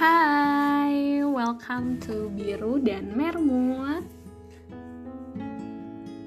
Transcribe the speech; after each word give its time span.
Hai, 0.00 1.20
welcome 1.20 2.00
to 2.00 2.32
Biru 2.32 2.80
dan 2.80 3.12
Mermut 3.12 4.00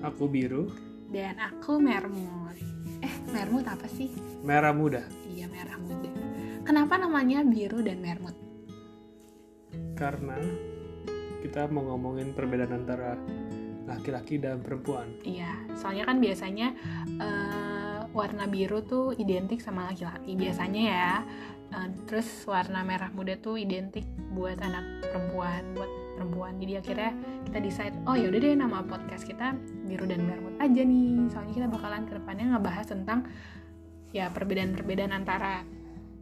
Aku 0.05 0.29
biru, 0.29 0.69
Dan 1.09 1.41
aku 1.41 1.81
Mermut 1.81 2.53
Eh, 3.01 3.09
Mermut 3.33 3.65
apa 3.65 3.89
sih? 3.89 4.13
merah 4.45 4.77
muda. 4.77 5.01
Iya, 5.25 5.49
merah 5.49 5.81
muda 5.81 6.05
Kenapa 6.61 7.01
namanya 7.01 7.41
Biru 7.41 7.81
dan 7.81 7.97
Mermut? 7.97 8.37
Karena 9.97 10.37
kita 11.41 11.65
mau 11.73 11.97
ngomongin 11.97 12.37
perbedaan 12.37 12.77
antara 12.77 13.17
laki-laki 13.89 14.37
dan 14.37 14.61
perempuan. 14.61 15.09
Iya, 15.25 15.49
soalnya 15.73 16.05
kan 16.05 16.21
biasanya 16.21 16.77
eh, 17.09 17.73
warna 18.13 18.45
biru 18.45 18.85
tuh 18.85 19.17
identik 19.17 19.59
sama 19.59 19.89
laki-laki 19.89 20.37
Biasanya 20.37 20.81
ya 20.85 21.11
Eh, 21.73 21.89
Terus 22.05 22.27
warna 22.45 22.85
merah 22.85 23.09
muda 23.09 23.33
tuh 23.41 23.57
identik 23.57 24.05
buat 24.37 24.61
anak 24.61 25.09
perempuan 25.09 25.73
Buat 25.73 25.91
perempuan. 26.13 26.53
Jadi 26.61 26.73
akhirnya 26.77 27.11
kita 27.49 27.57
decide 27.57 27.95
Oh 28.05 28.13
yaudah 28.13 28.39
deh 28.39 28.53
nama 28.53 28.85
podcast 28.85 29.25
kita 29.25 29.57
Biru 29.89 30.05
dan 30.05 30.23
Mermut 30.29 30.55
aja 30.61 30.81
nih. 30.85 31.27
Soalnya 31.33 31.53
kita 31.57 31.67
bakalan 31.73 32.05
ke 32.05 32.13
depannya 32.21 32.45
ngebahas 32.53 32.85
tentang 32.85 33.25
Ya 34.13 34.29
perbedaan-perbedaan 34.29 35.09
antara 35.09 35.65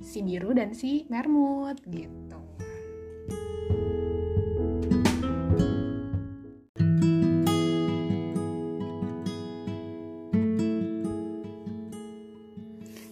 si 0.02 0.26
biru 0.26 0.56
dan 0.56 0.74
si 0.74 1.06
mermut 1.12 1.78
gitu 1.86 2.40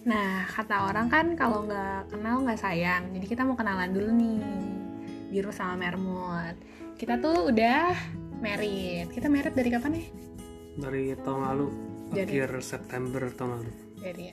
Nah, 0.00 0.48
kata 0.48 0.88
orang 0.88 1.12
kan 1.12 1.36
kalau 1.36 1.68
nggak 1.68 2.14
kenal 2.14 2.40
nggak 2.40 2.60
sayang. 2.60 3.12
Jadi 3.12 3.26
kita 3.28 3.44
mau 3.44 3.56
kenalan 3.56 3.92
dulu 3.92 4.10
nih, 4.16 4.40
biru 5.28 5.52
sama 5.52 5.76
mermut. 5.76 6.56
Kita 6.96 7.20
tuh 7.20 7.52
udah 7.52 7.92
married. 8.40 9.12
Kita 9.12 9.28
married 9.28 9.52
dari 9.52 9.70
kapan 9.72 9.92
nih? 10.00 10.06
Dari 10.80 11.04
tahun 11.20 11.40
lalu, 11.52 11.66
Jadi- 12.16 12.32
akhir 12.40 12.50
September 12.64 13.22
tahun 13.36 13.50
lalu. 13.60 13.72
Dari 14.00 14.26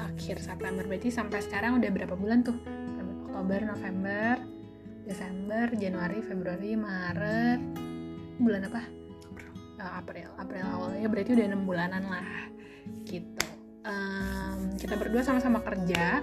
akhir 0.00 0.36
September. 0.40 0.84
Berarti 0.84 1.08
sampai 1.12 1.40
sekarang 1.44 1.76
udah 1.80 1.90
berapa 1.92 2.14
bulan 2.16 2.40
tuh? 2.44 2.56
Oktober, 3.28 3.68
November, 3.68 4.40
Desember, 5.04 5.68
Januari, 5.76 6.24
Februari, 6.24 6.72
Maret. 6.72 7.60
Bulan 8.40 8.64
apa? 8.64 8.82
Eh, 9.76 9.92
April. 9.92 10.28
April 10.40 10.64
awalnya 10.64 11.06
berarti 11.12 11.30
udah 11.36 11.46
enam 11.52 11.62
bulanan 11.68 12.04
lah. 12.08 12.48
Gitu. 13.04 13.45
Em, 13.86 14.74
kita 14.76 14.98
berdua 14.98 15.22
sama-sama 15.22 15.62
kerja. 15.62 16.20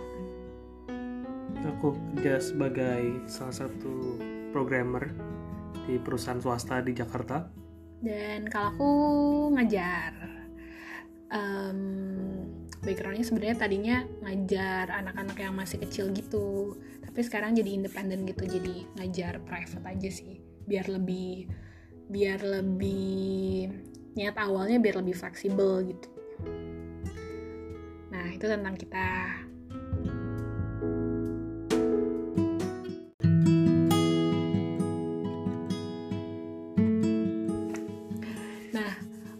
Aku 1.63 1.95
kerja 2.15 2.43
sebagai 2.43 3.23
salah 3.25 3.55
satu 3.55 4.19
programmer 4.51 5.15
di 5.87 5.95
perusahaan 5.99 6.39
swasta 6.43 6.83
di 6.83 6.93
Jakarta. 6.95 7.63
dan 8.03 8.43
kalau 8.51 8.67
aku 8.75 8.91
ngajar 9.55 10.11
Em, 11.33 12.45
backgroundnya 12.85 13.25
sebenarnya 13.25 13.57
tadinya 13.57 13.97
ngajar 14.21 14.85
anak-anak 15.01 15.37
yang 15.41 15.57
masih 15.57 15.81
kecil 15.81 16.13
gitu 16.13 16.77
tapi 17.01 17.25
sekarang 17.25 17.57
jadi 17.57 17.73
independen 17.73 18.29
gitu 18.29 18.45
jadi 18.45 18.85
ngajar 19.01 19.41
private 19.41 19.81
aja 19.81 20.09
sih 20.13 20.37
biar 20.69 20.85
lebih 20.93 21.49
biar 22.13 22.37
lebih 22.45 23.65
niat 24.13 24.37
awalnya 24.37 24.77
biar 24.77 25.01
lebih 25.01 25.17
fleksibel 25.17 25.81
gitu 25.89 26.07
itu 28.33 28.45
tentang 28.49 28.73
kita 28.73 29.07
Nah, 38.73 38.93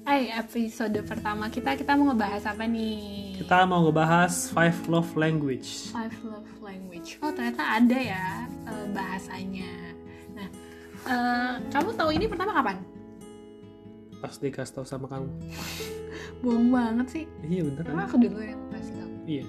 ay 0.06 0.30
episode 0.30 0.94
pertama 1.10 1.50
kita 1.50 1.74
kita 1.74 1.98
mau 1.98 2.14
ngebahas 2.14 2.46
apa 2.54 2.70
nih? 2.70 3.34
Kita 3.42 3.66
mau 3.66 3.82
ngebahas 3.90 4.54
five 4.54 4.78
love 4.86 5.10
language. 5.18 5.90
Five 5.90 6.14
love 6.22 6.54
language. 6.62 7.18
Oh 7.26 7.34
ternyata 7.34 7.82
ada 7.82 7.98
ya 7.98 8.46
eh, 8.46 8.86
bahasanya. 8.94 9.74
Nah, 10.38 10.48
eh, 11.10 11.54
kamu 11.74 11.90
tahu 11.98 12.10
ini 12.14 12.30
pertama 12.30 12.54
kapan? 12.54 12.78
Pas 14.22 14.38
dikasih 14.38 14.74
tahu 14.78 14.86
sama 14.86 15.10
kamu. 15.10 15.28
Bohong 16.46 16.70
banget 16.70 17.08
sih. 17.10 17.26
Iya 17.44 17.68
bener 17.68 17.84
Emang 17.90 18.06
aku 18.06 18.16
tahu 18.22 18.63
Iya, 19.24 19.46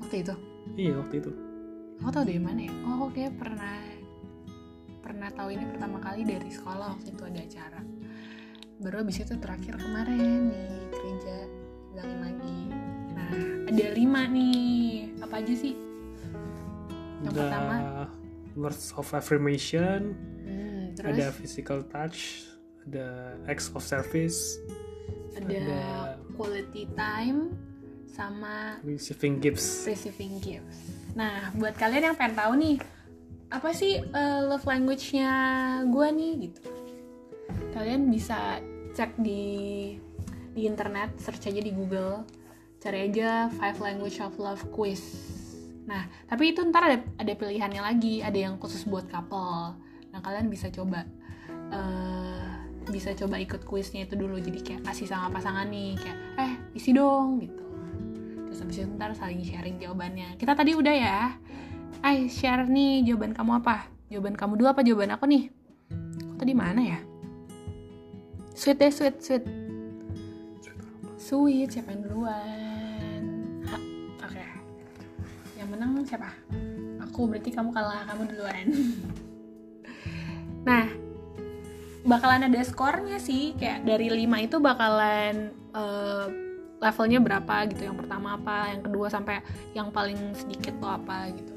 waktu 0.00 0.16
itu. 0.22 0.34
iya 0.74 0.92
waktu 0.96 1.14
itu. 1.20 1.30
Kamu 1.96 2.10
tahu 2.10 2.24
dari 2.24 2.40
mana 2.40 2.60
ya? 2.60 2.72
Oh, 2.84 3.08
oke 3.08 3.22
pernah 3.34 3.76
pernah 5.00 5.28
tahu 5.30 5.48
ini 5.50 5.64
pertama 5.66 5.98
kali 5.98 6.22
dari 6.22 6.48
sekolah 6.48 6.92
waktu 6.92 7.08
itu 7.10 7.22
ada 7.22 7.40
acara. 7.40 7.80
Baru 8.76 8.96
abis 9.00 9.22
itu 9.22 9.34
terakhir 9.36 9.74
kemarin 9.76 10.50
di 10.50 10.62
gereja 10.90 11.36
bilangin 11.88 12.18
lagi. 12.20 12.58
Nah, 13.10 13.30
ada 13.68 13.86
lima 13.92 14.22
nih. 14.26 15.16
Apa 15.18 15.34
aja 15.40 15.54
sih? 15.54 15.74
Yang 17.20 17.32
Ada 17.32 17.40
pertama? 17.40 17.74
words 18.54 18.88
of 18.92 19.08
affirmation, 19.12 20.16
Hmm, 20.40 20.96
terus 20.96 21.12
ada 21.12 21.26
physical 21.30 21.84
touch, 21.84 22.48
ada 22.84 23.36
acts 23.44 23.68
of 23.68 23.80
service, 23.80 24.56
ada 25.34 25.44
ada- 25.44 26.16
quality 26.32 26.88
time 26.92 27.52
sama 28.10 28.80
receiving 28.86 29.42
gifts. 29.42 29.84
receiving 29.84 30.38
gifts. 30.40 30.78
Nah, 31.16 31.50
buat 31.56 31.74
kalian 31.76 32.12
yang 32.12 32.16
pengen 32.16 32.36
tahu 32.36 32.52
nih, 32.60 32.76
apa 33.48 33.70
sih 33.72 34.00
eh, 34.00 34.40
love 34.44 34.64
language-nya 34.66 35.32
gue 35.88 36.08
nih 36.12 36.32
gitu. 36.48 36.60
Kalian 37.72 38.08
bisa 38.08 38.60
cek 38.96 39.16
di 39.20 39.44
di 40.56 40.62
internet, 40.64 41.20
search 41.20 41.52
aja 41.52 41.60
di 41.60 41.72
Google, 41.72 42.24
cari 42.80 43.12
aja 43.12 43.52
Five 43.52 43.76
Language 43.80 44.18
of 44.24 44.36
Love 44.40 44.64
Quiz. 44.72 45.04
Nah, 45.84 46.08
tapi 46.26 46.56
itu 46.56 46.64
ntar 46.64 46.88
ada 46.88 46.98
ada 47.20 47.32
pilihannya 47.36 47.82
lagi, 47.84 48.24
ada 48.24 48.36
yang 48.36 48.56
khusus 48.56 48.88
buat 48.88 49.06
couple. 49.12 49.76
Nah, 50.10 50.20
kalian 50.24 50.48
bisa 50.48 50.72
coba 50.72 51.04
eh 51.66 52.46
bisa 52.86 53.10
coba 53.18 53.42
ikut 53.42 53.66
kuisnya 53.66 54.06
itu 54.06 54.14
dulu 54.14 54.38
jadi 54.38 54.60
kayak 54.62 54.82
kasih 54.86 55.10
sama 55.10 55.26
pasangan 55.34 55.66
nih 55.66 55.98
kayak 55.98 56.18
eh 56.38 56.52
isi 56.78 56.94
dong 56.94 57.42
gitu 57.42 57.65
terus 58.56 58.72
habis 58.72 58.88
itu 58.88 58.96
ntar 58.96 59.12
saling 59.12 59.44
sharing 59.44 59.76
jawabannya. 59.76 60.40
Kita 60.40 60.56
tadi 60.56 60.72
udah 60.72 60.94
ya. 60.96 61.36
Ay 62.00 62.24
share 62.32 62.64
nih 62.64 63.04
jawaban 63.04 63.36
kamu 63.36 63.60
apa? 63.60 63.92
Jawaban 64.08 64.32
kamu 64.32 64.56
dulu 64.56 64.68
apa 64.72 64.80
jawaban 64.80 65.12
aku 65.12 65.28
nih? 65.28 65.52
Kok 66.32 66.40
tadi 66.40 66.56
mana 66.56 66.80
ya? 66.80 66.98
Sweet 68.56 68.80
deh 68.80 68.88
sweet 68.88 69.20
sweet. 69.20 69.44
Sweet 71.20 71.68
siapa 71.68 71.92
yang 71.92 72.08
duluan? 72.08 73.22
Oke. 74.24 74.46
Yang 75.60 75.68
menang 75.76 76.00
siapa? 76.08 76.32
Aku 77.12 77.28
berarti 77.28 77.52
kamu 77.52 77.76
kalah 77.76 78.08
kamu 78.08 78.22
duluan. 78.32 78.66
Nah 80.64 80.88
bakalan 82.08 82.48
ada 82.48 82.64
skornya 82.64 83.20
sih. 83.20 83.52
Kayak 83.60 83.84
dari 83.84 84.08
5 84.08 84.48
itu 84.48 84.56
bakalan 84.64 85.52
eh, 85.76 86.45
levelnya 86.76 87.18
berapa 87.18 87.54
gitu 87.68 87.82
yang 87.84 87.96
pertama 87.96 88.36
apa 88.36 88.68
yang 88.68 88.82
kedua 88.82 89.06
sampai 89.08 89.40
yang 89.72 89.88
paling 89.88 90.18
sedikit 90.32 90.76
tuh 90.76 90.90
apa 90.90 91.32
gitu 91.32 91.52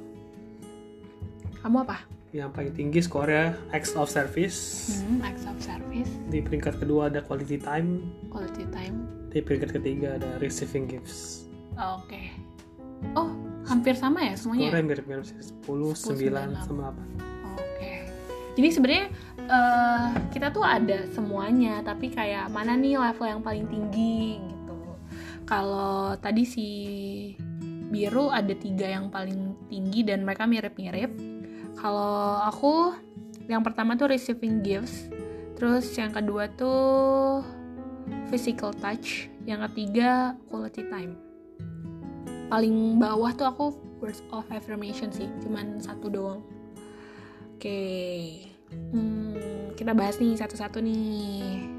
kamu 1.59 1.83
apa 1.83 1.97
Yang 2.29 2.49
paling 2.53 2.73
tinggi 2.73 2.99
skornya 3.01 3.57
acts 3.73 3.97
of 3.97 4.05
service. 4.05 4.57
hmm, 5.01 5.17
acts 5.19 5.43
of 5.43 5.57
service 5.57 6.13
Di 6.29 6.39
peringkat 6.39 6.77
kedua 6.77 7.09
ada 7.09 7.19
quality 7.19 7.57
time. 7.57 8.05
quality 8.29 8.69
time 8.69 9.01
Di 9.27 9.41
peringkat 9.41 9.73
ketiga 9.73 10.15
ada 10.15 10.37
receiving 10.37 10.85
gifts. 10.85 11.49
oke 11.73 12.21
oh 13.17 13.33
hampir 13.65 13.93
sama 13.93 14.21
ya 14.21 14.33
semuanya 14.33 14.69
Skornya 14.69 14.85
mirip-mirip 14.87 15.25
sih, 15.25 15.41
10, 15.65 15.93
9, 15.93 16.53
9, 16.53 16.65
sama 16.65 16.93
8. 16.93 17.55
Oke. 17.55 17.91
Jadi 18.55 18.69
sebenarnya 18.69 19.05
eh, 19.39 20.07
kita 20.29 20.47
tuh 20.49 20.61
ada 20.61 21.05
semuanya, 21.09 21.81
tapi 21.81 22.09
kayak 22.09 22.49
mana 22.49 22.73
nih 22.73 22.97
level 22.97 23.25
yang 23.27 23.41
paling 23.41 23.65
tinggi 23.65 24.37
gitu. 24.37 24.58
Kalau 25.49 26.13
tadi 26.21 26.45
si 26.45 26.67
biru 27.89 28.29
ada 28.29 28.53
tiga 28.53 28.85
yang 28.85 29.09
paling 29.09 29.57
tinggi 29.65 30.05
dan 30.05 30.21
mereka 30.21 30.45
mirip-mirip. 30.45 31.09
Kalau 31.73 32.37
aku 32.45 32.93
yang 33.49 33.65
pertama 33.65 33.97
tuh 33.97 34.13
receiving 34.13 34.61
gifts, 34.61 35.09
terus 35.57 35.89
yang 35.97 36.13
kedua 36.13 36.53
tuh 36.53 37.41
physical 38.29 38.69
touch, 38.77 39.25
yang 39.49 39.65
ketiga 39.65 40.37
quality 40.53 40.85
time. 40.85 41.17
Paling 42.53 43.01
bawah 43.01 43.33
tuh 43.33 43.49
aku 43.49 43.65
words 43.97 44.21
of 44.29 44.45
affirmation 44.53 45.09
sih, 45.09 45.25
cuman 45.41 45.81
satu 45.81 46.13
doang. 46.13 46.45
Oke, 47.57 47.81
Hmm, 48.69 49.73
kita 49.73 49.97
bahas 49.97 50.21
nih 50.21 50.37
satu-satu 50.37 50.77
nih. 50.81 51.78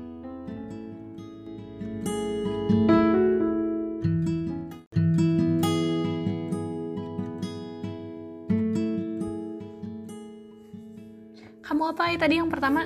Kamu 11.80 11.96
apa? 11.96 12.12
Ya 12.12 12.18
tadi 12.20 12.34
yang 12.36 12.52
pertama. 12.52 12.84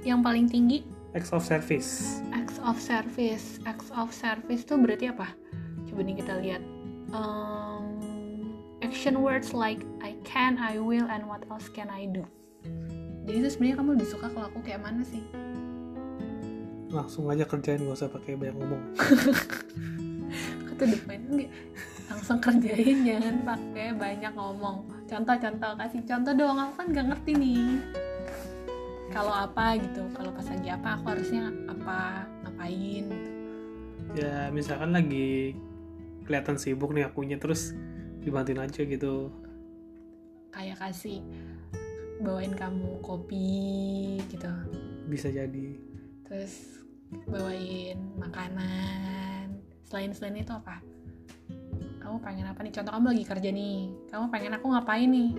Yang 0.00 0.20
paling 0.24 0.46
tinggi? 0.48 0.78
Acts 1.12 1.36
of 1.36 1.44
service. 1.44 2.24
Acts 2.32 2.56
of 2.64 2.80
service. 2.80 3.60
Acts 3.68 3.92
of 3.92 4.08
service 4.08 4.64
tuh 4.64 4.80
berarti 4.80 5.12
apa? 5.12 5.36
Coba 5.84 6.00
nih 6.00 6.16
kita 6.24 6.40
lihat. 6.40 6.64
Um, 7.12 8.00
action 8.80 9.20
words 9.20 9.52
like 9.52 9.84
I 10.00 10.16
can 10.24 10.56
I 10.56 10.80
will 10.80 11.04
and 11.12 11.28
what 11.28 11.44
else 11.52 11.68
can 11.68 11.92
I 11.92 12.08
do? 12.08 12.24
Jadi 13.28 13.36
itu 13.44 13.48
sebenarnya 13.52 13.84
kamu 13.84 13.88
lebih 14.00 14.08
suka 14.08 14.32
kalau 14.32 14.48
aku 14.48 14.64
kayak 14.64 14.80
mana 14.80 15.04
sih? 15.04 15.20
Langsung 16.88 17.28
aja 17.28 17.44
kerjain 17.44 17.84
gak 17.84 18.00
usah 18.00 18.08
pakai 18.08 18.32
banyak 18.40 18.56
ngomong. 18.56 18.82
Kata 20.72 20.82
depan 20.88 21.20
enggak 21.20 21.52
langsung 22.08 22.40
kerjain 22.40 22.96
jangan 23.04 23.44
pakai 23.44 23.92
banyak 23.92 24.32
ngomong. 24.32 24.88
Contoh-contoh 25.04 25.76
kasih 25.76 26.00
contoh 26.08 26.32
doang. 26.32 26.64
Aku 26.64 26.72
kan 26.80 26.86
gak 26.96 27.06
ngerti 27.12 27.36
nih 27.36 28.05
kalau 29.16 29.32
apa 29.32 29.80
gitu 29.80 30.04
kalau 30.12 30.28
pas 30.28 30.44
lagi 30.44 30.68
apa 30.68 30.88
aku 31.00 31.04
harusnya 31.08 31.48
apa 31.72 32.28
ngapain 32.44 33.04
gitu. 33.08 33.30
ya 34.20 34.52
misalkan 34.52 34.92
lagi 34.92 35.56
kelihatan 36.28 36.60
sibuk 36.60 36.92
nih 36.92 37.08
akunya 37.08 37.40
terus 37.40 37.72
dibantuin 38.20 38.60
aja 38.60 38.84
gitu. 38.84 39.32
Kayak 40.52 40.84
kasih 40.84 41.24
bawain 42.20 42.52
kamu 42.52 43.00
kopi 43.00 44.20
gitu. 44.28 44.52
Bisa 45.08 45.32
jadi. 45.32 45.80
Terus 46.28 46.84
bawain 47.24 47.96
makanan. 48.20 49.64
Selain 49.88 50.12
selain 50.12 50.44
itu 50.44 50.52
apa? 50.52 50.84
Kamu 52.04 52.20
pengen 52.20 52.52
apa 52.52 52.60
nih? 52.60 52.72
Contoh 52.74 52.92
kamu 52.92 53.16
lagi 53.16 53.24
kerja 53.24 53.48
nih 53.48 53.78
kamu 54.12 54.24
pengen 54.28 54.52
aku 54.60 54.66
ngapain 54.76 55.08
nih? 55.08 55.30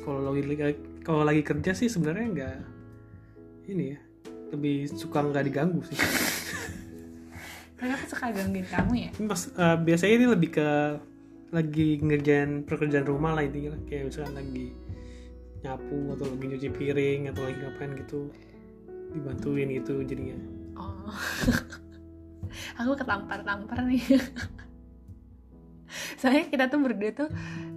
Kalau 0.00 0.32
lagi 0.32 0.42
kalau 1.04 1.24
lagi 1.24 1.42
kerja 1.44 1.72
sih 1.72 1.88
sebenarnya 1.88 2.26
nggak 2.32 2.56
ini 3.70 3.84
ya 3.96 3.98
lebih 4.50 4.90
suka 4.90 5.22
nggak 5.22 5.44
diganggu 5.46 5.80
sih. 5.86 5.98
Aku 7.80 8.06
suka 8.12 8.28
gangguin 8.28 8.68
kamu 8.68 8.92
ya? 9.08 9.10
Mas, 9.24 9.48
uh, 9.56 9.80
biasanya 9.80 10.14
ini 10.20 10.26
lebih 10.28 10.50
ke 10.52 10.68
lagi 11.48 11.96
ngerjain 11.96 12.68
pekerjaan 12.68 13.08
rumah 13.08 13.32
lah 13.32 13.40
intinya. 13.40 13.72
Kayak 13.88 14.12
misalkan 14.12 14.36
lagi 14.36 14.66
nyapu 15.64 16.12
atau 16.12 16.28
lagi 16.28 16.44
nyuci 16.44 16.68
piring 16.76 17.20
atau 17.32 17.42
lagi 17.44 17.56
ngapain 17.56 17.92
gitu 17.96 18.20
dibantuin 19.16 19.68
gitu 19.72 20.04
jadinya. 20.04 20.36
Oh. 20.76 21.08
Aku 22.84 22.92
ketampar-tampar 22.96 23.80
nih 23.88 24.04
soalnya 26.18 26.46
kita 26.48 26.64
tuh 26.70 26.80
berdua 26.82 27.10
tuh 27.12 27.28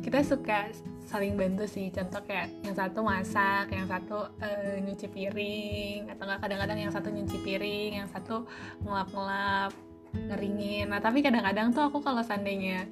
kita 0.03 0.19
suka 0.25 0.69
saling 1.07 1.37
bantu 1.37 1.69
sih. 1.69 1.93
Contoh 1.93 2.25
kayak 2.25 2.49
yang 2.65 2.73
satu 2.73 3.05
masak 3.05 3.69
yang 3.69 3.85
satu 3.85 4.33
uh, 4.41 4.75
nyuci 4.81 5.07
piring 5.13 6.09
atau 6.09 6.23
nggak 6.25 6.41
kadang-kadang 6.41 6.77
yang 6.81 6.93
satu 6.93 7.13
nyuci 7.13 7.37
piring 7.45 8.01
yang 8.01 8.09
satu 8.09 8.49
ngelap-ngelap 8.81 9.71
ngeringin. 10.13 10.89
Nah 10.89 10.99
tapi 10.99 11.21
kadang-kadang 11.21 11.69
tuh 11.69 11.85
aku 11.85 12.01
kalau 12.01 12.25
seandainya 12.25 12.89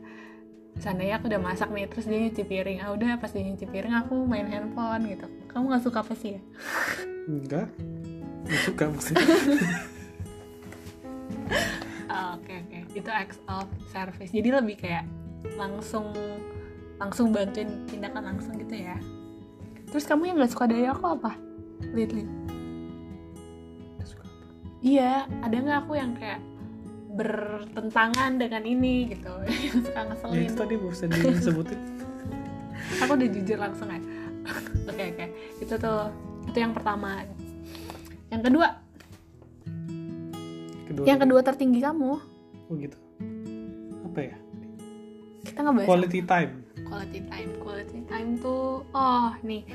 seandainya 0.79 1.19
aku 1.19 1.27
udah 1.27 1.41
masak 1.41 1.67
nih 1.73 1.89
terus 1.89 2.05
dia 2.07 2.19
nyuci 2.21 2.43
piring 2.47 2.79
ah 2.79 2.95
udah 2.95 3.19
pas 3.19 3.33
dia 3.33 3.43
nyuci 3.43 3.65
piring 3.67 3.93
aku 3.97 4.15
main 4.29 4.45
handphone 4.45 5.09
gitu. 5.09 5.25
Kamu 5.49 5.73
nggak 5.73 5.83
suka 5.83 5.99
apa 6.05 6.13
sih 6.13 6.37
ya? 6.37 6.41
Enggak 7.25 7.67
nggak 8.45 8.61
suka 8.69 8.83
maksudnya. 8.89 9.25
Oh, 12.11 12.35
oke 12.35 12.51
oke 12.51 12.70
itu 12.91 13.09
acts 13.09 13.39
of 13.47 13.67
service. 13.91 14.31
Jadi 14.31 14.49
lebih 14.51 14.75
kayak 14.79 15.07
langsung 15.55 16.11
langsung 17.01 17.33
bantuin 17.33 17.85
tindakan 17.89 18.35
langsung 18.35 18.53
gitu 18.61 18.77
ya. 18.77 18.97
Terus 19.89 20.05
kamu 20.05 20.31
yang 20.31 20.35
nggak 20.39 20.51
suka 20.53 20.69
dari 20.69 20.85
aku 20.85 21.05
apa? 21.17 21.35
Suka. 24.05 24.25
iya 24.85 25.25
ada 25.41 25.55
nggak 25.57 25.79
aku 25.87 25.93
yang 25.97 26.13
kayak 26.13 26.39
bertentangan 27.11 28.39
dengan 28.39 28.63
ini 28.63 29.11
gitu? 29.11 29.33
Yang 29.67 29.91
suka 29.91 29.99
ya 29.99 30.07
ngeselin 30.07 30.39
itu 30.47 30.55
tadi 30.55 30.75
bosan 30.79 31.11
disebutin 31.11 31.79
aku 33.03 33.11
udah 33.19 33.29
jujur 33.35 33.57
langsung 33.59 33.91
ya 33.91 33.99
oke 34.89 35.03
oke. 35.15 35.25
Itu 35.61 35.73
tuh 35.77 36.09
itu 36.49 36.57
yang 36.57 36.73
pertama. 36.73 37.25
Yang 38.33 38.41
kedua. 38.49 38.67
Kedua 40.87 41.05
yang 41.05 41.19
kedua 41.21 41.39
tertinggi 41.45 41.79
kamu 41.83 42.30
gitu. 42.79 42.97
Apa 44.07 44.19
ya? 44.31 44.35
Kita 45.41 45.59
ngebahas 45.65 45.87
quality 45.89 46.21
time. 46.23 46.51
Quality 46.85 47.19
time 47.27 47.51
quality 47.59 47.99
time 48.05 48.29
tuh 48.37 48.85
oh 48.93 49.31
nih. 49.41 49.65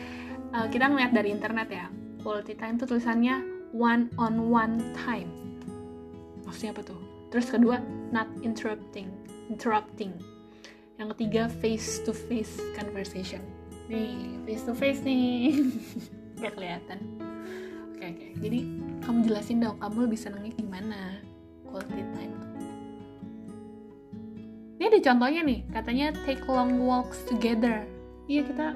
Uh, 0.54 0.66
kita 0.70 0.86
ngeliat 0.86 1.12
dari 1.12 1.34
internet 1.34 1.68
ya. 1.68 1.86
Quality 2.22 2.54
time 2.54 2.74
tuh 2.78 2.86
tulisannya 2.86 3.42
one 3.74 4.08
on 4.16 4.48
one 4.48 4.78
time. 4.94 5.28
Maksudnya 6.46 6.72
apa 6.78 6.82
tuh? 6.86 7.00
Terus 7.34 7.50
kedua 7.50 7.82
not 8.14 8.30
interrupting 8.46 9.10
interrupting. 9.50 10.14
Yang 10.96 11.08
ketiga 11.16 11.42
face 11.60 12.00
to 12.06 12.14
face 12.14 12.56
conversation. 12.78 13.42
Nih 13.90 14.38
face 14.46 14.64
to 14.64 14.72
face 14.72 15.02
nih. 15.02 15.66
Gak 16.42 16.54
kelihatan. 16.54 16.98
Oke 17.92 18.04
oke. 18.12 18.26
Jadi 18.38 18.58
kamu 19.02 19.18
jelasin 19.26 19.58
dong 19.62 19.76
kamu 19.82 20.08
lebih 20.10 20.18
senangnya 20.20 20.52
gimana? 20.54 21.20
Quality 21.66 22.02
time 22.14 22.45
ini 24.76 24.84
ada 24.92 24.98
contohnya 25.00 25.40
nih 25.40 25.60
katanya 25.72 26.06
take 26.28 26.44
long 26.44 26.76
walks 26.84 27.24
together. 27.24 27.88
Iya 28.28 28.44
kita 28.44 28.66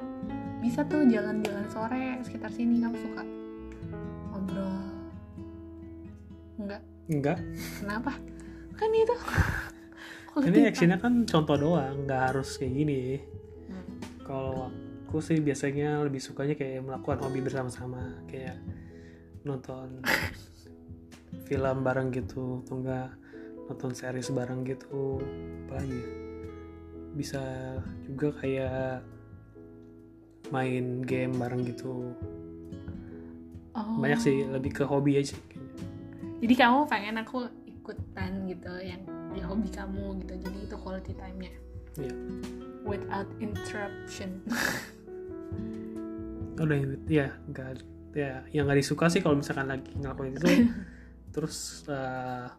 bisa 0.64 0.84
tuh 0.88 1.04
jalan-jalan 1.04 1.66
sore 1.68 2.20
sekitar 2.24 2.48
sini 2.52 2.80
kamu 2.80 2.96
suka 2.96 3.22
ngobrol. 4.32 4.76
Enggak? 6.56 6.82
Enggak. 7.08 7.38
Kenapa? 7.84 8.12
Kan 8.76 8.90
itu. 8.96 9.16
Ini 10.40 10.70
actionnya 10.70 10.96
kan 11.02 11.26
contoh 11.26 11.58
doang 11.58 12.06
nggak 12.06 12.22
harus 12.32 12.56
kayak 12.56 12.74
gini. 12.80 13.02
Hmm. 13.66 13.98
kalau 14.22 14.70
aku 15.10 15.18
sih 15.18 15.42
biasanya 15.42 16.06
lebih 16.06 16.22
sukanya 16.22 16.54
kayak 16.54 16.86
melakukan 16.86 17.18
hobi 17.26 17.42
bersama-sama 17.42 18.14
kayak 18.30 18.54
nonton 19.42 20.06
film 21.50 21.76
bareng 21.82 22.14
gitu 22.14 22.62
atau 22.62 22.78
enggak 22.78 23.10
nonton 23.70 23.94
series 23.94 24.34
bareng 24.34 24.66
gitu 24.66 25.22
apalagi 25.66 25.94
ya? 25.94 26.06
bisa 27.10 27.42
juga 28.04 28.28
kayak 28.42 29.02
main 30.50 31.02
game 31.02 31.34
bareng 31.38 31.62
gitu 31.64 32.14
Oh. 33.70 34.02
banyak 34.02 34.18
sih 34.18 34.36
lebih 34.50 34.74
ke 34.74 34.82
hobi 34.82 35.14
aja 35.14 35.38
jadi 36.42 36.54
kamu 36.58 36.90
pengen 36.90 37.22
aku 37.22 37.46
ikutan 37.70 38.50
gitu 38.50 38.66
yang 38.82 38.98
di 39.30 39.38
hobi 39.38 39.70
kamu 39.70 40.18
gitu 40.26 40.34
jadi 40.42 40.58
itu 40.66 40.76
quality 40.76 41.14
time-nya 41.14 41.54
Iya. 41.94 42.14
without 42.82 43.30
interruption 43.38 44.42
udah 46.60 46.76
ya 47.06 47.30
nggak 47.46 47.86
ya 48.12 48.42
yang 48.50 48.66
nggak 48.66 48.82
disuka 48.82 49.06
sih 49.06 49.22
kalau 49.22 49.38
misalkan 49.38 49.70
lagi 49.70 49.94
ngelakuin 49.94 50.34
itu 50.34 50.48
terus 51.34 51.86
eh, 51.86 52.50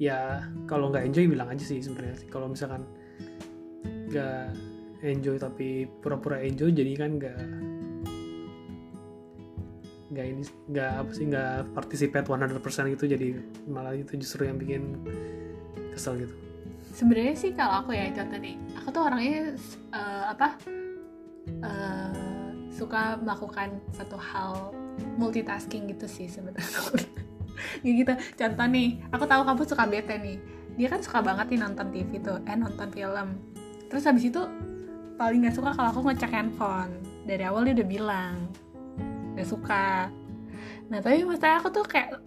ya 0.00 0.48
kalau 0.64 0.88
nggak 0.88 1.04
enjoy 1.12 1.28
bilang 1.28 1.52
aja 1.52 1.60
sih 1.60 1.84
sebenarnya 1.84 2.16
kalau 2.32 2.48
misalkan 2.48 2.88
nggak 4.08 4.56
enjoy 5.04 5.36
tapi 5.36 5.84
pura-pura 6.00 6.40
enjoy 6.40 6.72
jadi 6.72 6.92
kan 6.96 7.20
nggak 7.20 7.38
nggak 10.10 10.26
ini 10.26 10.42
nggak 10.74 10.92
apa 11.06 11.10
sih 11.14 11.24
nggak 11.30 11.54
participate 11.70 12.26
100% 12.26 12.94
gitu. 12.98 13.04
Jadi 13.06 13.28
malah 13.70 13.94
itu 13.94 14.18
justru 14.18 14.50
yang 14.50 14.58
bikin 14.58 14.98
kesel 15.94 16.18
gitu. 16.18 16.34
Sebenarnya 16.90 17.34
sih 17.38 17.54
kalau 17.54 17.86
aku 17.86 17.94
ya 17.94 18.10
contoh 18.10 18.38
nih 18.42 18.58
aku 18.74 18.88
tuh 18.90 19.02
orangnya 19.06 19.54
eh, 19.94 20.24
apa 20.34 20.48
eh, 21.46 22.50
suka 22.74 23.22
melakukan 23.22 23.78
satu 23.94 24.18
hal 24.18 24.74
multitasking 25.14 25.86
gitu 25.94 26.10
sih 26.10 26.26
sebenarnya 26.26 26.66
Gitu. 27.86 28.12
Contoh 28.36 28.66
nih 28.66 28.88
aku 29.10 29.24
tahu 29.26 29.42
kamu 29.46 29.62
suka 29.66 29.84
bete 29.86 30.14
nih. 30.18 30.36
Dia 30.78 30.88
kan 30.88 31.00
suka 31.02 31.20
banget 31.20 31.46
nih 31.52 31.60
nonton 31.60 31.86
TV 31.92 32.10
tuh 32.22 32.38
eh 32.46 32.56
nonton 32.56 32.88
film. 32.90 33.28
Terus 33.90 34.04
habis 34.06 34.24
itu 34.28 34.42
paling 35.20 35.44
nggak 35.44 35.56
suka 35.56 35.70
kalau 35.76 35.88
aku 35.92 36.00
ngecek 36.08 36.32
handphone. 36.32 36.92
Dari 37.28 37.44
awal 37.44 37.68
dia 37.68 37.74
udah 37.82 37.88
bilang 37.88 38.34
nggak 39.36 39.48
suka. 39.48 40.08
Nah 40.88 40.98
tapi 40.98 41.22
masalah 41.26 41.60
aku 41.60 41.68
tuh 41.70 41.84
kayak 41.86 42.18